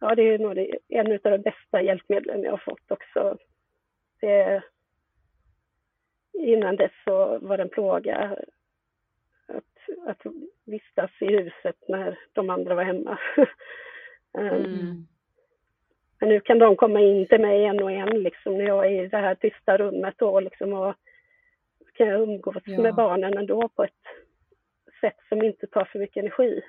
ja, 0.00 0.14
det 0.14 0.22
är 0.22 0.38
nog 0.38 0.54
det, 0.54 0.78
en 0.88 1.12
av 1.12 1.18
de 1.22 1.38
bästa 1.38 1.82
hjälpmedlen 1.82 2.42
jag 2.42 2.50
har 2.50 2.62
fått 2.64 2.90
också. 2.90 3.38
Det, 4.20 4.62
innan 6.38 6.76
dess 6.76 6.92
så 7.04 7.38
var 7.38 7.56
det 7.56 7.62
en 7.62 7.68
plåga 7.68 8.38
att, 9.46 10.06
att 10.06 10.32
vistas 10.64 11.10
i 11.20 11.26
huset 11.26 11.76
när 11.88 12.18
de 12.32 12.50
andra 12.50 12.74
var 12.74 12.84
hemma. 12.84 13.18
Eh, 14.38 14.46
mm. 14.46 15.06
Men 16.20 16.28
nu 16.28 16.40
kan 16.40 16.58
de 16.58 16.76
komma 16.76 17.00
in 17.00 17.26
till 17.28 17.40
mig 17.40 17.64
en 17.64 17.82
och 17.82 17.92
en 17.92 18.22
liksom 18.22 18.58
när 18.58 18.64
jag 18.64 18.86
är 18.86 19.04
i 19.04 19.08
det 19.08 19.16
här 19.16 19.34
tysta 19.34 19.78
rummet 19.78 20.14
då 20.18 20.40
liksom 20.40 20.72
och 20.72 20.94
kan 21.94 22.06
jag 22.06 22.20
umgås 22.20 22.62
ja. 22.64 22.82
med 22.82 22.94
barnen 22.94 23.38
ändå 23.38 23.68
på 23.68 23.84
ett 23.84 24.04
sätt 25.00 25.16
som 25.28 25.42
inte 25.42 25.66
tar 25.66 25.84
för 25.84 25.98
mycket 25.98 26.20
energi. 26.20 26.62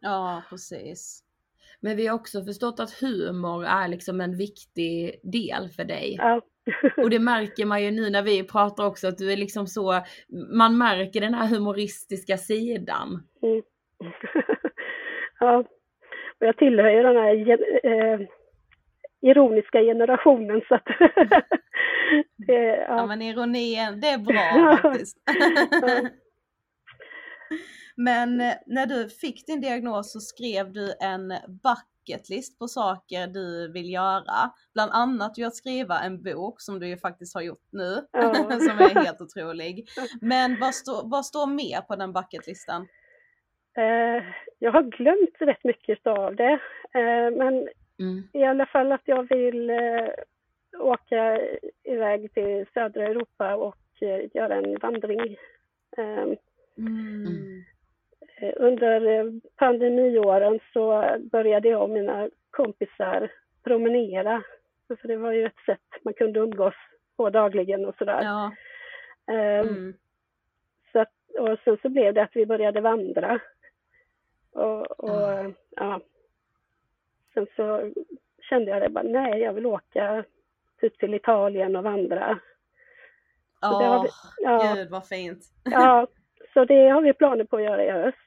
Ja, 0.00 0.42
precis. 0.50 1.24
Men 1.80 1.96
vi 1.96 2.06
har 2.06 2.14
också 2.14 2.44
förstått 2.44 2.80
att 2.80 2.90
humor 3.00 3.64
är 3.64 3.88
liksom 3.88 4.20
en 4.20 4.36
viktig 4.36 5.20
del 5.22 5.68
för 5.68 5.84
dig. 5.84 6.14
Ja. 6.18 6.40
Och 6.96 7.10
det 7.10 7.18
märker 7.18 7.66
man 7.66 7.82
ju 7.82 7.90
nu 7.90 8.10
när 8.10 8.22
vi 8.22 8.42
pratar 8.42 8.86
också 8.86 9.08
att 9.08 9.18
du 9.18 9.32
är 9.32 9.36
liksom 9.36 9.66
så, 9.66 10.00
man 10.52 10.78
märker 10.78 11.20
den 11.20 11.34
här 11.34 11.48
humoristiska 11.48 12.36
sidan. 12.36 13.22
Mm. 13.42 13.62
ja, 15.40 15.64
och 16.38 16.46
jag 16.46 16.56
tillhör 16.56 16.90
ju 16.90 17.02
den 17.02 17.16
här 17.16 17.50
eh, 17.84 18.20
ironiska 19.20 19.80
generationen 19.80 20.60
så 20.68 20.74
att 20.74 20.86
det, 22.36 22.76
ja. 22.88 22.96
ja. 22.96 23.06
men 23.06 23.22
ironin, 23.22 24.00
det 24.00 24.08
är 24.08 24.18
bra 24.18 24.76
faktiskt. 24.82 25.18
men 27.96 28.40
eh, 28.40 28.54
när 28.66 28.86
du 28.86 29.08
fick 29.08 29.46
din 29.46 29.60
diagnos 29.60 30.12
så 30.12 30.20
skrev 30.20 30.72
du 30.72 30.94
en 31.00 31.32
bucketlist 32.06 32.58
på 32.58 32.68
saker 32.68 33.26
du 33.26 33.72
vill 33.72 33.92
göra. 33.92 34.50
Bland 34.74 34.92
annat 34.92 35.38
ju 35.38 35.44
att 35.44 35.54
skriva 35.54 36.00
en 36.00 36.22
bok 36.22 36.60
som 36.60 36.80
du 36.80 36.88
ju 36.88 36.96
faktiskt 36.96 37.34
har 37.34 37.42
gjort 37.42 37.68
nu, 37.72 38.06
ja. 38.12 38.34
som 38.50 38.78
är 38.78 39.04
helt 39.04 39.20
otrolig. 39.20 39.88
Men 40.20 40.60
vad, 40.60 40.74
stå, 40.74 41.08
vad 41.08 41.26
står 41.26 41.46
mer 41.46 41.80
på 41.80 41.96
den 41.96 42.12
bucketlistan? 42.12 42.88
Eh, 43.78 44.24
jag 44.58 44.72
har 44.72 44.82
glömt 44.82 45.36
rätt 45.38 45.64
mycket 45.64 46.06
av 46.06 46.36
det. 46.36 46.58
Eh, 46.94 47.30
men 47.38 47.68
mm. 48.00 48.28
i 48.32 48.44
alla 48.44 48.66
fall 48.66 48.92
att 48.92 49.02
jag 49.04 49.28
vill 49.28 49.70
eh, 49.70 50.08
åka 50.78 51.40
iväg 51.84 52.34
till 52.34 52.66
södra 52.74 53.06
Europa 53.06 53.54
och 53.54 53.76
göra 54.34 54.54
en 54.54 54.78
vandring. 54.78 55.36
Mm. 56.78 57.64
Under 58.56 59.32
pandemiåren 59.56 60.60
så 60.72 61.16
började 61.32 61.68
jag 61.68 61.82
och 61.82 61.90
mina 61.90 62.30
kompisar 62.50 63.30
promenera. 63.64 64.42
För 64.88 65.08
det 65.08 65.16
var 65.16 65.32
ju 65.32 65.46
ett 65.46 65.64
sätt 65.66 66.02
man 66.02 66.14
kunde 66.14 66.40
umgås 66.40 66.74
på 67.16 67.30
dagligen 67.30 67.84
och 67.86 67.94
sådär. 67.98 68.22
Ja. 68.22 68.52
Mm. 69.34 69.94
Så 70.92 70.98
att, 71.00 71.12
och 71.38 71.58
sen 71.64 71.78
så 71.82 71.88
blev 71.88 72.14
det 72.14 72.22
att 72.22 72.36
vi 72.36 72.46
började 72.46 72.80
vandra. 72.80 73.40
Och, 74.52 75.00
och 75.00 75.32
mm. 75.32 75.54
ja. 75.70 76.00
Sen 77.34 77.46
så 77.56 77.92
kände 78.48 78.70
jag 78.70 78.82
det 78.82 78.88
bara, 78.88 79.04
nej 79.04 79.40
jag 79.40 79.52
vill 79.52 79.66
åka 79.66 80.24
typ 80.80 80.98
till 80.98 81.14
Italien 81.14 81.76
och 81.76 81.84
vandra. 81.84 82.38
Ja, 83.60 83.98
oh, 83.98 84.06
ja, 84.38 84.74
gud 84.74 84.90
vad 84.90 85.08
fint. 85.08 85.44
ja, 85.64 86.06
så 86.52 86.64
det 86.64 86.88
har 86.88 87.02
vi 87.02 87.12
planer 87.12 87.44
på 87.44 87.56
att 87.56 87.62
göra 87.62 87.84
i 87.84 87.90
höst. 87.90 88.25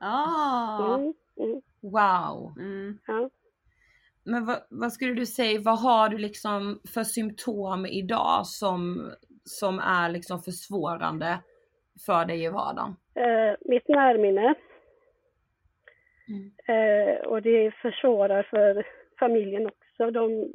Ah. 0.00 0.94
Mm, 0.94 1.14
mm. 1.36 1.62
Wow. 1.80 2.54
Mm. 2.58 2.98
Ja. 3.06 3.30
Men 4.24 4.46
vad, 4.46 4.58
vad, 4.70 4.92
skulle 4.92 5.14
du 5.14 5.26
säga, 5.26 5.60
vad 5.64 5.80
har 5.80 6.08
du 6.08 6.18
liksom 6.18 6.80
för 6.94 7.02
symptom 7.04 7.86
idag 7.86 8.46
som, 8.46 9.10
som 9.44 9.78
är 9.78 10.08
liksom 10.08 10.38
försvårande 10.38 11.38
för 12.06 12.24
dig 12.24 12.44
i 12.44 12.48
vardagen? 12.48 12.96
Eh, 13.14 13.56
mitt 13.60 13.88
närminne. 13.88 14.54
Mm. 16.28 16.52
Eh, 16.68 17.16
och 17.18 17.42
det 17.42 17.74
försvårar 17.74 18.42
för 18.42 18.86
familjen 19.18 19.66
också. 19.66 20.10
De, 20.10 20.52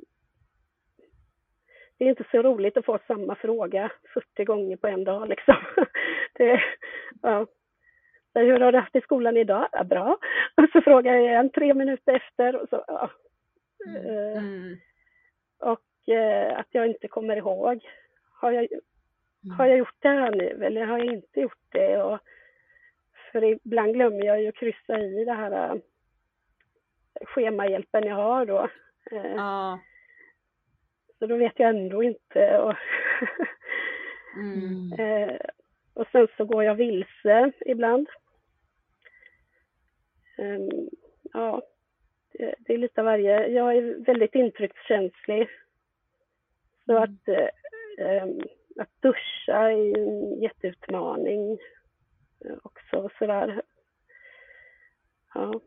det 1.97 2.05
är 2.05 2.09
inte 2.09 2.28
så 2.32 2.41
roligt 2.41 2.78
att 2.78 2.86
få 2.86 2.99
samma 3.07 3.36
fråga 3.36 3.91
40 4.13 4.45
gånger 4.45 4.78
på 4.78 4.88
en 4.88 5.03
dag 5.03 5.30
liksom. 5.30 5.55
Det, 6.34 6.61
ja. 7.22 7.47
Så 8.34 8.39
hur 8.39 8.59
har 8.59 8.71
du 8.71 8.77
haft 8.77 8.95
i 8.95 9.01
skolan 9.01 9.38
idag? 9.38 9.67
Ja, 9.71 9.84
bra. 9.84 10.17
Och 10.55 10.69
så 10.73 10.82
frågar 10.82 11.13
jag 11.13 11.23
igen 11.23 11.49
tre 11.49 11.73
minuter 11.73 12.13
efter. 12.13 12.55
Och, 12.55 12.69
så, 12.69 12.84
ja. 12.88 13.09
mm. 13.88 14.05
Eh, 14.05 14.38
mm. 14.38 14.77
och 15.59 16.13
eh, 16.13 16.59
att 16.59 16.67
jag 16.69 16.88
inte 16.88 17.07
kommer 17.07 17.36
ihåg. 17.36 17.86
Har 18.34 18.51
jag, 18.51 18.67
mm. 19.43 19.57
har 19.57 19.65
jag 19.65 19.77
gjort 19.77 19.95
det 19.99 20.09
här 20.09 20.32
nu 20.32 20.65
eller 20.65 20.86
har 20.86 20.97
jag 20.97 21.13
inte 21.13 21.39
gjort 21.39 21.65
det? 21.71 22.03
Och, 22.03 22.19
för 23.32 23.43
ibland 23.43 23.93
glömmer 23.93 24.25
jag 24.25 24.41
ju 24.41 24.47
att 24.47 24.55
kryssa 24.55 24.99
i 24.99 25.25
det 25.25 25.34
här 25.34 25.75
uh, 25.75 25.82
schemahjälpen 27.25 28.03
jag 28.03 28.15
har 28.15 28.45
då. 28.45 28.69
Uh, 29.11 29.36
ja. 29.36 29.80
Så 31.19 31.27
då 31.27 31.36
vet 31.36 31.59
jag 31.59 31.69
ändå 31.69 32.03
inte. 32.03 32.57
Och, 32.57 32.75
mm. 34.38 34.93
uh, 34.99 35.38
och 35.99 36.07
sen 36.11 36.27
så 36.37 36.45
går 36.45 36.63
jag 36.63 36.75
vilse 36.75 37.51
ibland. 37.65 38.07
Um, 40.37 40.89
ja, 41.33 41.61
det, 42.31 42.55
det, 42.59 42.73
är 42.73 42.77
lite 42.77 43.01
av 43.01 43.05
varje. 43.05 43.47
Jag 43.47 43.77
är 43.77 44.05
väldigt 44.05 44.35
intryckskänslig. 44.35 45.49
Så 46.85 46.91
mm. 46.91 47.03
att, 47.03 47.27
um, 48.23 48.41
att 48.77 49.01
duscha 49.01 49.71
är 49.71 49.97
en 49.97 50.41
jätteutmaning 50.41 51.57
också 52.63 53.09
sådär. 53.19 53.61
Ja. 55.33 55.61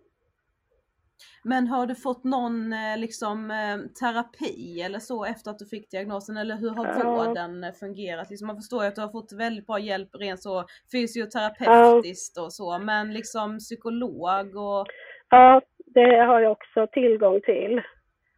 Men 1.42 1.66
har 1.66 1.86
du 1.86 1.94
fått 1.94 2.24
någon 2.24 2.72
eh, 2.72 2.98
liksom 2.98 3.50
eh, 3.50 3.78
terapi 4.00 4.82
eller 4.82 4.98
så 4.98 5.24
efter 5.24 5.50
att 5.50 5.58
du 5.58 5.66
fick 5.66 5.90
diagnosen 5.90 6.36
eller 6.36 6.56
hur 6.56 6.70
har 6.70 6.86
ja. 6.86 7.14
vården 7.14 7.64
eh, 7.64 7.72
fungerat? 7.72 8.30
Liksom 8.30 8.46
man 8.46 8.56
förstår 8.56 8.82
ju 8.82 8.88
att 8.88 8.94
du 8.94 9.00
har 9.00 9.08
fått 9.08 9.32
väldigt 9.32 9.66
bra 9.66 9.78
hjälp 9.78 10.08
rent 10.12 10.42
så 10.42 10.64
fysioterapeutiskt 10.92 12.36
ja. 12.36 12.42
och 12.42 12.52
så 12.52 12.78
men 12.78 13.12
liksom 13.12 13.58
psykolog 13.58 14.56
och... 14.56 14.86
Ja, 15.28 15.62
det 15.86 16.16
har 16.16 16.40
jag 16.40 16.52
också 16.52 16.86
tillgång 16.86 17.40
till. 17.40 17.82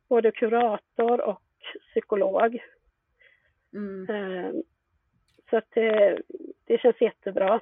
Både 0.08 0.30
kurator 0.30 1.20
och 1.20 1.40
psykolog. 1.90 2.58
Mm. 3.74 4.06
Så 5.50 5.56
att 5.56 5.68
det, 5.74 6.18
det 6.66 6.78
känns 6.78 7.00
jättebra. 7.00 7.60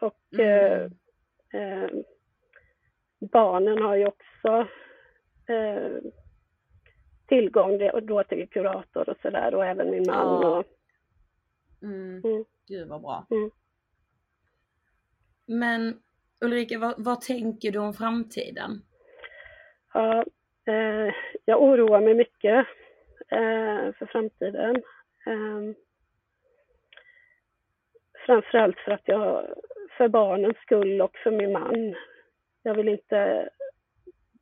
Och 0.00 0.38
mm. 0.38 0.92
eh, 1.52 1.88
barnen 3.30 3.82
har 3.82 3.96
ju 3.96 4.06
också 4.06 4.66
eh, 5.48 6.12
tillgång 7.26 7.78
då 8.02 8.24
till 8.24 8.48
kurator 8.48 9.08
och 9.08 9.16
sådär 9.22 9.54
och 9.54 9.66
även 9.66 9.90
min 9.90 10.04
man. 10.06 10.42
Ja. 10.42 10.58
Och, 10.58 10.66
mm. 11.82 12.22
Mm. 12.24 12.44
Gud 12.68 12.88
vad 12.88 13.00
bra. 13.00 13.26
Mm. 13.30 13.50
Men 15.46 16.00
Ulrika, 16.40 16.78
vad, 16.78 16.94
vad, 16.98 17.20
tänker 17.20 17.72
du 17.72 17.78
om 17.78 17.94
framtiden? 17.94 18.82
Ja, 19.94 20.24
eh, 20.66 21.14
jag 21.44 21.62
oroar 21.62 22.00
mig 22.00 22.14
mycket 22.14 22.66
eh, 23.28 23.92
för 23.98 24.06
framtiden. 24.06 24.76
Eh, 25.26 25.74
framförallt 28.26 28.78
för 28.78 28.92
att 28.92 29.08
jag 29.08 29.46
för 29.96 30.08
barnens 30.08 30.56
skull 30.56 31.00
och 31.00 31.16
för 31.16 31.30
min 31.30 31.52
man. 31.52 31.94
Jag 32.62 32.74
vill 32.74 32.88
inte 32.88 33.48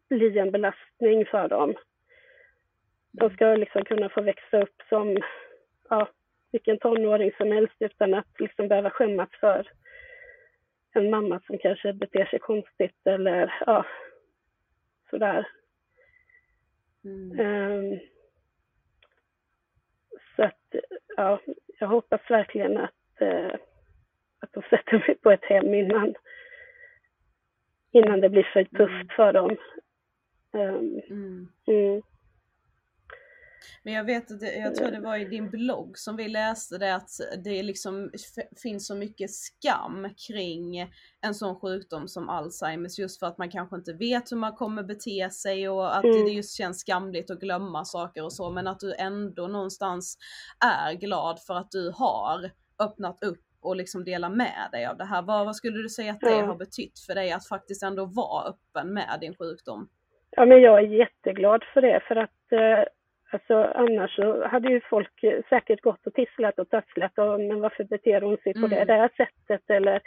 bli 0.08 0.38
en 0.38 0.50
belastning 0.50 1.26
för 1.26 1.48
dem. 1.48 1.74
De 3.12 3.30
ska 3.30 3.46
liksom 3.56 3.84
kunna 3.84 4.08
få 4.08 4.22
växa 4.22 4.62
upp 4.62 4.82
som 4.88 5.18
ja, 5.88 6.08
vilken 6.52 6.78
tonåring 6.78 7.32
som 7.36 7.52
helst 7.52 7.74
utan 7.78 8.14
att 8.14 8.40
liksom 8.40 8.68
behöva 8.68 8.90
skämmas 8.90 9.28
för 9.40 9.68
en 10.92 11.10
mamma 11.10 11.40
som 11.46 11.58
kanske 11.58 11.92
beter 11.92 12.24
sig 12.24 12.38
konstigt 12.38 13.06
eller 13.06 13.54
ja, 13.66 13.86
sådär. 15.10 15.48
Mm. 17.04 17.40
Um, 17.40 18.00
så 20.36 20.42
att, 20.42 20.74
ja, 21.16 21.40
jag 21.78 21.88
hoppas 21.88 22.20
verkligen 22.30 22.76
att 22.76 23.22
uh, 23.22 23.54
att 24.40 24.52
de 24.52 24.62
sätter 24.62 24.98
mig 24.98 25.14
på 25.22 25.30
ett 25.30 25.44
hem 25.44 25.74
innan, 25.74 26.14
innan 27.92 28.20
det 28.20 28.28
blir 28.28 28.50
för 28.52 28.64
tufft 28.64 28.80
mm. 28.80 29.08
för 29.16 29.32
dem. 29.32 29.56
Um, 30.52 31.00
mm. 31.10 31.48
Mm. 31.66 32.02
Men 33.82 33.94
jag 33.94 34.04
vet 34.04 34.30
att 34.30 34.42
jag 34.42 34.74
tror 34.74 34.90
det 34.90 35.00
var 35.00 35.16
i 35.16 35.24
din 35.24 35.50
blogg 35.50 35.98
som 35.98 36.16
vi 36.16 36.28
läste 36.28 36.78
det 36.78 36.94
att 36.94 37.10
det 37.44 37.62
liksom 37.62 38.10
finns 38.62 38.86
så 38.86 38.94
mycket 38.94 39.30
skam 39.30 40.08
kring 40.28 40.90
en 41.20 41.34
sån 41.34 41.60
sjukdom 41.60 42.08
som 42.08 42.28
Alzheimers 42.28 42.98
just 42.98 43.18
för 43.18 43.26
att 43.26 43.38
man 43.38 43.50
kanske 43.50 43.76
inte 43.76 43.92
vet 43.92 44.32
hur 44.32 44.36
man 44.36 44.54
kommer 44.54 44.82
bete 44.82 45.30
sig 45.30 45.68
och 45.68 45.96
att 45.96 46.04
mm. 46.04 46.24
det 46.24 46.30
just 46.30 46.56
känns 46.56 46.80
skamligt 46.80 47.30
att 47.30 47.40
glömma 47.40 47.84
saker 47.84 48.24
och 48.24 48.32
så 48.32 48.50
men 48.50 48.66
att 48.66 48.80
du 48.80 48.94
ändå 48.94 49.46
någonstans 49.46 50.18
är 50.64 50.92
glad 50.92 51.42
för 51.42 51.54
att 51.54 51.70
du 51.70 51.92
har 51.96 52.50
öppnat 52.78 53.22
upp 53.22 53.49
och 53.62 53.76
liksom 53.76 54.04
dela 54.04 54.28
med 54.28 54.68
dig 54.72 54.86
av 54.86 54.96
det 54.96 55.04
här. 55.04 55.22
Vad, 55.22 55.46
vad 55.46 55.56
skulle 55.56 55.82
du 55.82 55.88
säga 55.88 56.12
att 56.12 56.20
det 56.20 56.30
ja. 56.30 56.44
har 56.44 56.54
betytt 56.54 56.98
för 57.06 57.14
dig 57.14 57.32
att 57.32 57.48
faktiskt 57.48 57.82
ändå 57.82 58.04
vara 58.04 58.48
öppen 58.48 58.94
med 58.94 59.18
din 59.20 59.34
sjukdom? 59.34 59.88
Ja, 60.30 60.46
men 60.46 60.60
jag 60.60 60.78
är 60.78 60.86
jätteglad 60.86 61.64
för 61.74 61.82
det 61.82 62.00
för 62.08 62.16
att 62.16 62.52
eh, 62.52 62.84
alltså, 63.32 63.54
annars 63.54 64.16
så 64.16 64.46
hade 64.46 64.68
ju 64.68 64.80
folk 64.90 65.20
säkert 65.48 65.82
gått 65.82 66.06
och 66.06 66.14
tisslat 66.14 66.58
och 66.58 66.68
tasslat 66.68 67.18
och 67.18 67.40
men 67.40 67.60
varför 67.60 67.84
beter 67.84 68.20
hon 68.20 68.36
sig 68.36 68.52
på 68.52 68.66
mm. 68.66 68.70
det 68.70 68.84
där 68.84 69.10
sättet 69.16 69.70
eller 69.70 70.00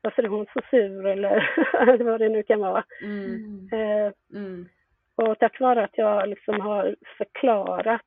varför 0.00 0.22
är 0.22 0.28
hon 0.28 0.46
så 0.52 0.60
sur 0.70 1.06
eller 1.06 2.04
vad 2.04 2.20
det 2.20 2.28
nu 2.28 2.42
kan 2.42 2.60
vara. 2.60 2.84
Mm. 3.02 3.68
Eh, 3.72 4.12
mm. 4.34 4.68
Och 5.14 5.38
tack 5.38 5.60
vare 5.60 5.84
att 5.84 5.98
jag 5.98 6.28
liksom 6.28 6.60
har 6.60 6.96
förklarat 7.18 8.00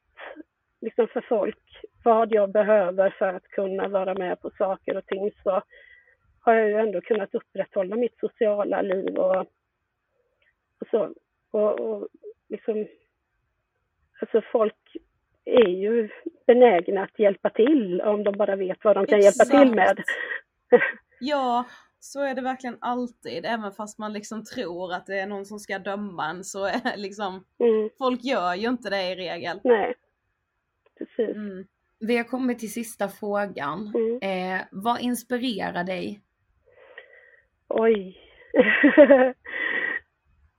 liksom 0.82 1.08
för 1.08 1.22
folk 1.22 1.82
vad 2.04 2.34
jag 2.34 2.52
behöver 2.52 3.16
för 3.20 3.34
att 3.34 3.48
kunna 3.48 3.88
vara 3.88 4.14
med 4.14 4.42
på 4.42 4.52
saker 4.58 4.98
och 4.98 5.06
ting 5.06 5.32
så 5.44 5.64
har 6.40 6.54
jag 6.54 6.70
ju 6.70 6.76
ändå 6.76 7.02
kunnat 7.02 7.36
upprätthålla 7.36 7.96
mitt 7.96 8.20
sociala 8.20 8.82
liv 8.82 9.16
och, 9.16 9.40
och 10.80 10.88
så. 10.92 11.14
Och, 11.52 11.80
och 11.80 12.08
liksom, 12.50 12.88
alltså 14.22 14.42
folk 14.52 14.98
är 15.46 15.70
ju 15.70 16.10
benägna 16.48 17.04
att 17.04 17.20
hjälpa 17.20 17.50
till 17.50 18.02
om 18.02 18.24
de 18.24 18.32
bara 18.38 18.56
vet 18.56 18.84
vad 18.84 18.96
de 18.96 19.06
kan 19.06 19.20
Exakt. 19.20 19.54
hjälpa 19.54 19.64
till 19.64 19.76
med. 19.76 20.04
ja, 21.20 21.66
så 22.00 22.22
är 22.22 22.36
det 22.36 22.42
verkligen 22.42 22.78
alltid, 22.82 23.46
även 23.46 23.72
fast 23.72 24.00
man 24.00 24.14
liksom 24.14 24.44
tror 24.44 24.94
att 24.94 25.06
det 25.06 25.20
är 25.20 25.28
någon 25.28 25.46
som 25.46 25.60
ska 25.60 25.80
döma 25.80 26.30
en 26.30 26.44
så 26.44 26.66
är 26.66 26.98
liksom, 26.98 27.46
mm. 27.60 27.90
folk 27.98 28.24
gör 28.24 28.56
ju 28.56 28.70
inte 28.70 28.90
det 28.90 29.12
i 29.12 29.16
regel. 29.16 29.60
Nej, 29.64 29.94
precis. 30.98 31.36
Mm. 31.36 31.68
Vi 32.02 32.18
har 32.18 32.24
kommit 32.24 32.60
till 32.60 32.74
sista 32.74 33.08
frågan. 33.08 33.94
Mm. 33.96 34.20
Eh, 34.22 34.62
vad 34.72 35.02
inspirerar 35.02 35.84
dig? 35.84 36.22
Oj. 37.68 38.18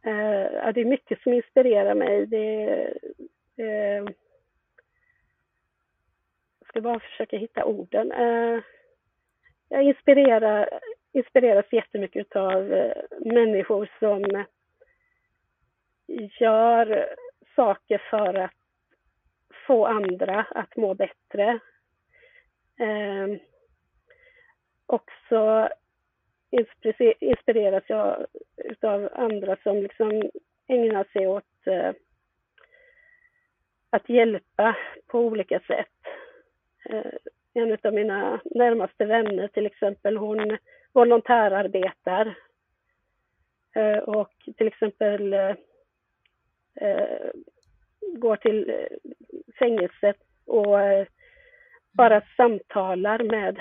eh, 0.04 0.72
det 0.74 0.80
är 0.80 0.84
mycket 0.84 1.22
som 1.22 1.32
inspirerar 1.32 1.94
mig. 1.94 2.26
Det, 2.26 2.72
eh, 3.56 4.04
jag 6.58 6.68
ska 6.68 6.80
bara 6.80 7.00
försöka 7.00 7.36
hitta 7.36 7.64
orden. 7.64 8.12
Eh, 8.12 8.60
jag 9.68 9.82
inspirerar, 9.82 10.80
inspireras 11.12 11.66
jättemycket 11.72 12.36
av 12.36 12.72
eh, 12.72 13.02
människor 13.20 13.90
som 13.98 14.44
gör 16.40 17.14
saker 17.56 18.02
för 18.10 18.34
att 18.34 18.61
få 19.66 19.86
andra 19.86 20.46
att 20.50 20.76
må 20.76 20.94
bättre. 20.94 21.58
Eh, 22.78 23.38
också 24.86 25.68
inspireras 27.20 27.84
jag 27.86 28.26
utav 28.56 29.08
andra 29.12 29.56
som 29.62 29.76
liksom 29.76 30.30
ägnar 30.66 31.04
sig 31.12 31.26
åt 31.26 31.66
eh, 31.66 31.92
att 33.90 34.08
hjälpa 34.08 34.76
på 35.06 35.20
olika 35.20 35.60
sätt. 35.60 35.88
Eh, 36.84 37.12
en 37.54 37.78
av 37.82 37.94
mina 37.94 38.40
närmaste 38.44 39.04
vänner 39.04 39.48
till 39.48 39.66
exempel, 39.66 40.16
hon 40.16 40.58
volontärarbetar 40.92 42.34
eh, 43.74 43.98
och 43.98 44.32
till 44.56 44.66
exempel 44.66 45.32
eh, 45.32 45.54
eh 46.74 47.30
går 48.16 48.36
till 48.36 48.86
fängelset 49.58 50.16
och 50.46 50.78
bara 51.92 52.22
samtalar 52.36 53.18
med 53.18 53.60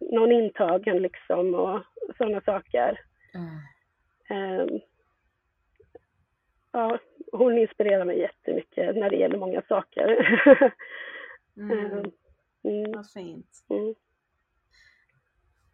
någon 0.00 0.32
intagen 0.32 1.02
liksom 1.02 1.54
och 1.54 1.82
sådana 2.18 2.40
saker. 2.40 3.00
Mm. 3.34 4.80
ja, 6.72 6.98
hon 7.32 7.58
inspirerar 7.58 8.04
mig 8.04 8.18
jättemycket 8.18 8.96
när 8.96 9.10
det 9.10 9.16
gäller 9.16 9.38
många 9.38 9.62
saker. 9.68 10.08
mm. 11.56 11.80
mm. 12.64 12.92
Vad 12.92 13.10
fint. 13.10 13.64
Mm. 13.70 13.94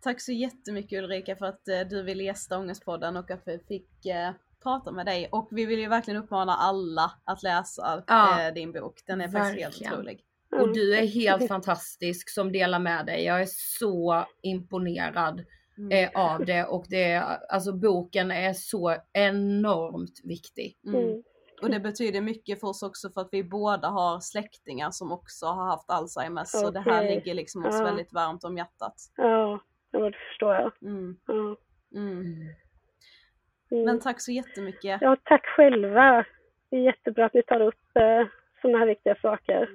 Tack 0.05 0.21
så 0.21 0.33
jättemycket 0.33 0.99
Ulrika 0.99 1.37
för 1.37 1.47
att 1.47 1.69
eh, 1.69 1.81
du 1.81 2.03
ville 2.03 2.23
gästa 2.23 2.59
Ångestpodden 2.59 3.17
och 3.17 3.31
att 3.31 3.43
vi 3.47 3.59
fick 3.59 4.07
eh, 4.07 4.31
prata 4.65 4.93
med 4.93 5.07
dig. 5.07 5.29
Och 5.33 5.49
vi 5.51 5.67
vill 5.67 5.79
ju 5.79 5.89
verkligen 5.89 6.23
uppmana 6.23 6.53
alla 6.53 7.13
att 7.25 7.43
läsa 7.43 8.03
ja, 8.07 8.47
eh, 8.47 8.55
din 8.55 8.73
bok. 8.73 9.03
Den 9.07 9.21
är 9.21 9.29
verkligen. 9.29 9.71
faktiskt 9.71 9.85
helt 9.85 9.95
otrolig. 9.95 10.25
Och 10.61 10.75
du 10.75 10.97
är 10.97 11.07
helt 11.07 11.49
fantastisk 11.49 12.31
som 12.31 12.53
delar 12.53 12.79
med 12.79 13.07
dig. 13.07 13.25
Jag 13.25 13.41
är 13.43 13.49
så 13.79 14.27
imponerad 14.43 15.45
mm. 15.79 15.91
eh, 15.93 16.21
av 16.21 16.45
det 16.45 16.65
och 16.65 16.85
det, 16.89 17.17
alltså 17.49 17.73
boken 17.73 18.31
är 18.31 18.53
så 18.53 18.97
enormt 19.13 20.21
viktig. 20.25 20.79
Mm. 20.87 21.05
mm. 21.05 21.23
Och 21.63 21.71
det 21.71 21.81
betyder 21.81 22.21
mycket 22.21 22.61
för 22.61 22.69
oss 22.69 22.83
också 22.83 23.11
för 23.11 23.21
att 23.21 23.29
vi 23.33 23.45
båda 23.45 23.89
har 23.89 24.21
släktingar 24.21 24.91
som 24.91 25.13
också 25.13 25.47
har 25.47 25.65
haft 25.67 25.91
Alzheimers. 25.91 26.55
Okay. 26.55 26.65
Så 26.65 26.71
det 26.71 26.81
här 26.81 27.05
ligger 27.05 27.35
liksom 27.35 27.67
oss 27.67 27.75
ja. 27.79 27.85
väldigt 27.85 28.13
varmt 28.13 28.45
om 28.45 28.57
hjärtat. 28.57 28.95
Ja, 29.17 29.61
det 29.93 30.13
förstår 30.31 30.55
jag. 30.55 30.73
Mm. 30.83 31.17
Ja. 31.27 31.57
Mm. 33.75 33.85
Men 33.87 34.01
tack 34.01 34.21
så 34.21 34.33
jättemycket. 34.33 34.99
Ja, 35.01 35.17
tack 35.25 35.47
själva. 35.47 36.25
Det 36.71 36.77
är 36.77 36.81
jättebra 36.81 37.27
att 37.27 37.35
ni 37.35 37.43
tar 37.43 37.61
upp 37.61 37.97
eh, 37.97 38.27
sådana 38.63 38.79
här 38.79 38.87
viktiga 38.87 39.15
saker. 39.23 39.69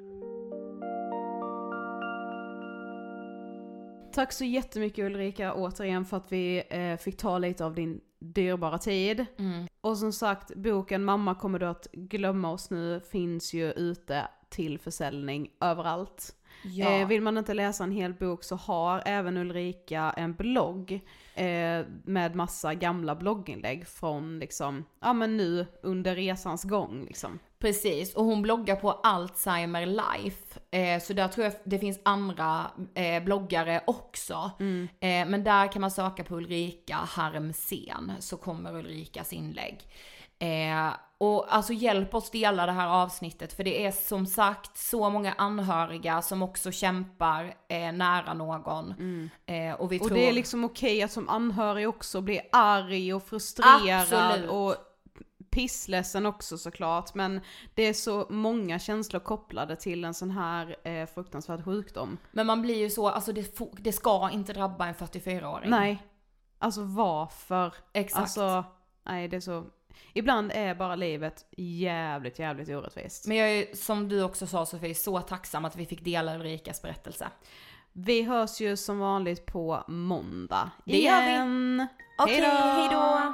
Tack 4.13 4.31
så 4.31 4.45
jättemycket 4.45 5.05
Ulrika 5.05 5.53
återigen 5.53 6.05
för 6.05 6.17
att 6.17 6.31
vi 6.31 6.63
eh, 6.69 6.97
fick 6.97 7.17
ta 7.17 7.37
lite 7.37 7.65
av 7.65 7.75
din 7.75 8.01
dyrbara 8.19 8.77
tid. 8.77 9.25
Mm. 9.39 9.67
Och 9.81 9.97
som 9.97 10.11
sagt, 10.11 10.55
boken 10.55 11.03
Mamma 11.03 11.35
kommer 11.35 11.59
du 11.59 11.65
att 11.65 11.87
glömma 11.91 12.51
oss 12.51 12.69
nu 12.71 12.99
finns 13.11 13.53
ju 13.53 13.71
ute 13.71 14.27
till 14.49 14.79
försäljning 14.79 15.51
överallt. 15.61 16.35
Ja. 16.64 16.89
Eh, 16.89 17.07
vill 17.07 17.22
man 17.22 17.38
inte 17.38 17.53
läsa 17.53 17.84
en 17.84 17.91
hel 17.91 18.14
bok 18.14 18.43
så 18.43 18.55
har 18.55 19.03
även 19.05 19.38
Ulrika 19.38 20.14
en 20.18 20.34
blogg 20.34 20.91
eh, 21.36 21.86
med 22.03 22.36
massa 22.36 22.74
gamla 22.74 23.16
blogginlägg 23.16 23.88
från 23.88 24.39
liksom, 24.39 24.86
ja 24.99 25.14
men 25.14 25.38
nu 25.38 25.68
under 25.84 26.16
resans 26.16 26.64
gång 26.64 27.05
liksom. 27.05 27.39
Precis, 27.60 28.16
och 28.16 28.26
hon 28.26 28.41
bloggar 28.41 28.76
på 28.76 28.91
Alzheimer 28.91 29.86
Life. 29.86 30.60
Eh, 30.72 31.01
så 31.01 31.14
där 31.14 31.28
tror 31.28 31.45
jag 31.45 31.53
det 31.64 31.80
finns 31.80 31.99
andra 32.03 32.72
eh, 32.95 33.24
bloggare 33.24 33.82
också. 33.88 34.51
Mm. 34.60 34.88
Eh, 34.99 35.32
men 35.32 35.43
där 35.43 35.72
kan 35.72 35.82
man 35.82 35.91
söka 35.91 36.24
på 36.24 36.36
Ulrika 36.36 36.95
Harmsen 36.95 38.12
så 38.20 38.38
kommer 38.38 38.76
Ulrikas 38.76 39.34
inlägg. 39.34 39.80
Och 41.22 41.55
alltså 41.55 41.74
hjälp 41.74 42.13
oss 42.13 42.30
dela 42.30 42.65
det 42.65 42.72
här 42.72 42.88
avsnittet 42.88 43.53
för 43.53 43.63
det 43.63 43.86
är 43.86 43.91
som 43.91 44.26
sagt 44.26 44.78
så 44.78 45.09
många 45.09 45.34
anhöriga 45.34 46.22
som 46.22 46.41
också 46.41 46.72
kämpar 46.72 47.55
eh, 47.67 47.91
nära 47.91 48.34
någon. 48.34 48.91
Mm. 48.91 49.30
Eh, 49.45 49.82
och, 49.82 49.91
vi 49.91 49.99
och 49.99 50.07
tror... 50.07 50.17
det 50.17 50.30
är 50.30 50.34
liksom 50.34 50.63
okej 50.63 51.03
att 51.03 51.11
som 51.11 51.30
anhörig 51.30 51.89
också 51.89 52.22
bli 52.22 52.41
arg 52.51 53.13
och 53.13 53.24
frustrerad 53.24 54.13
Absolut. 54.13 54.49
och 54.49 54.76
pissledsen 55.49 56.26
också 56.26 56.57
såklart, 56.57 57.13
men 57.13 57.41
det 57.74 57.84
är 57.84 57.93
så 57.93 58.28
många 58.30 58.80
känslor 58.80 59.20
kopplade 59.20 59.76
till 59.76 60.03
en 60.03 60.13
sån 60.13 60.32
här 60.32 60.76
eh, 60.88 61.05
fruktansvärd 61.05 61.65
sjukdom. 61.65 62.17
Men 62.32 62.47
man 62.47 62.61
blir 62.61 62.78
ju 62.78 62.89
så, 62.89 63.09
alltså 63.09 63.34
det, 63.34 63.59
det 63.72 63.91
ska 63.91 64.30
inte 64.30 64.53
drabba 64.53 64.88
en 64.88 64.95
44-åring. 64.95 65.70
Nej. 65.70 66.03
Alltså 66.59 66.82
varför? 66.82 67.74
Exakt. 67.93 68.22
Alltså, 68.22 68.63
nej 69.05 69.28
det 69.28 69.36
är 69.36 69.41
så 69.41 69.65
Ibland 70.13 70.51
är 70.55 70.75
bara 70.75 70.95
livet 70.95 71.45
jävligt, 71.57 72.39
jävligt 72.39 72.69
orättvist. 72.69 73.27
Men 73.27 73.37
jag 73.37 73.51
är, 73.51 73.75
som 73.75 74.09
du 74.09 74.23
också 74.23 74.47
sa 74.47 74.65
Sofie, 74.65 74.95
så 74.95 75.21
tacksam 75.21 75.65
att 75.65 75.75
vi 75.75 75.85
fick 75.85 76.03
dela 76.03 76.35
Ulrikas 76.35 76.81
berättelse. 76.81 77.27
Vi 77.93 78.21
hörs 78.21 78.61
ju 78.61 78.77
som 78.77 78.99
vanligt 78.99 79.45
på 79.45 79.83
måndag. 79.87 80.71
Det 80.85 80.97
gör 80.97 81.21
vi. 81.21 81.87
Okej, 82.17 82.37
okay, 82.37 82.51
hejdå! 82.51 83.33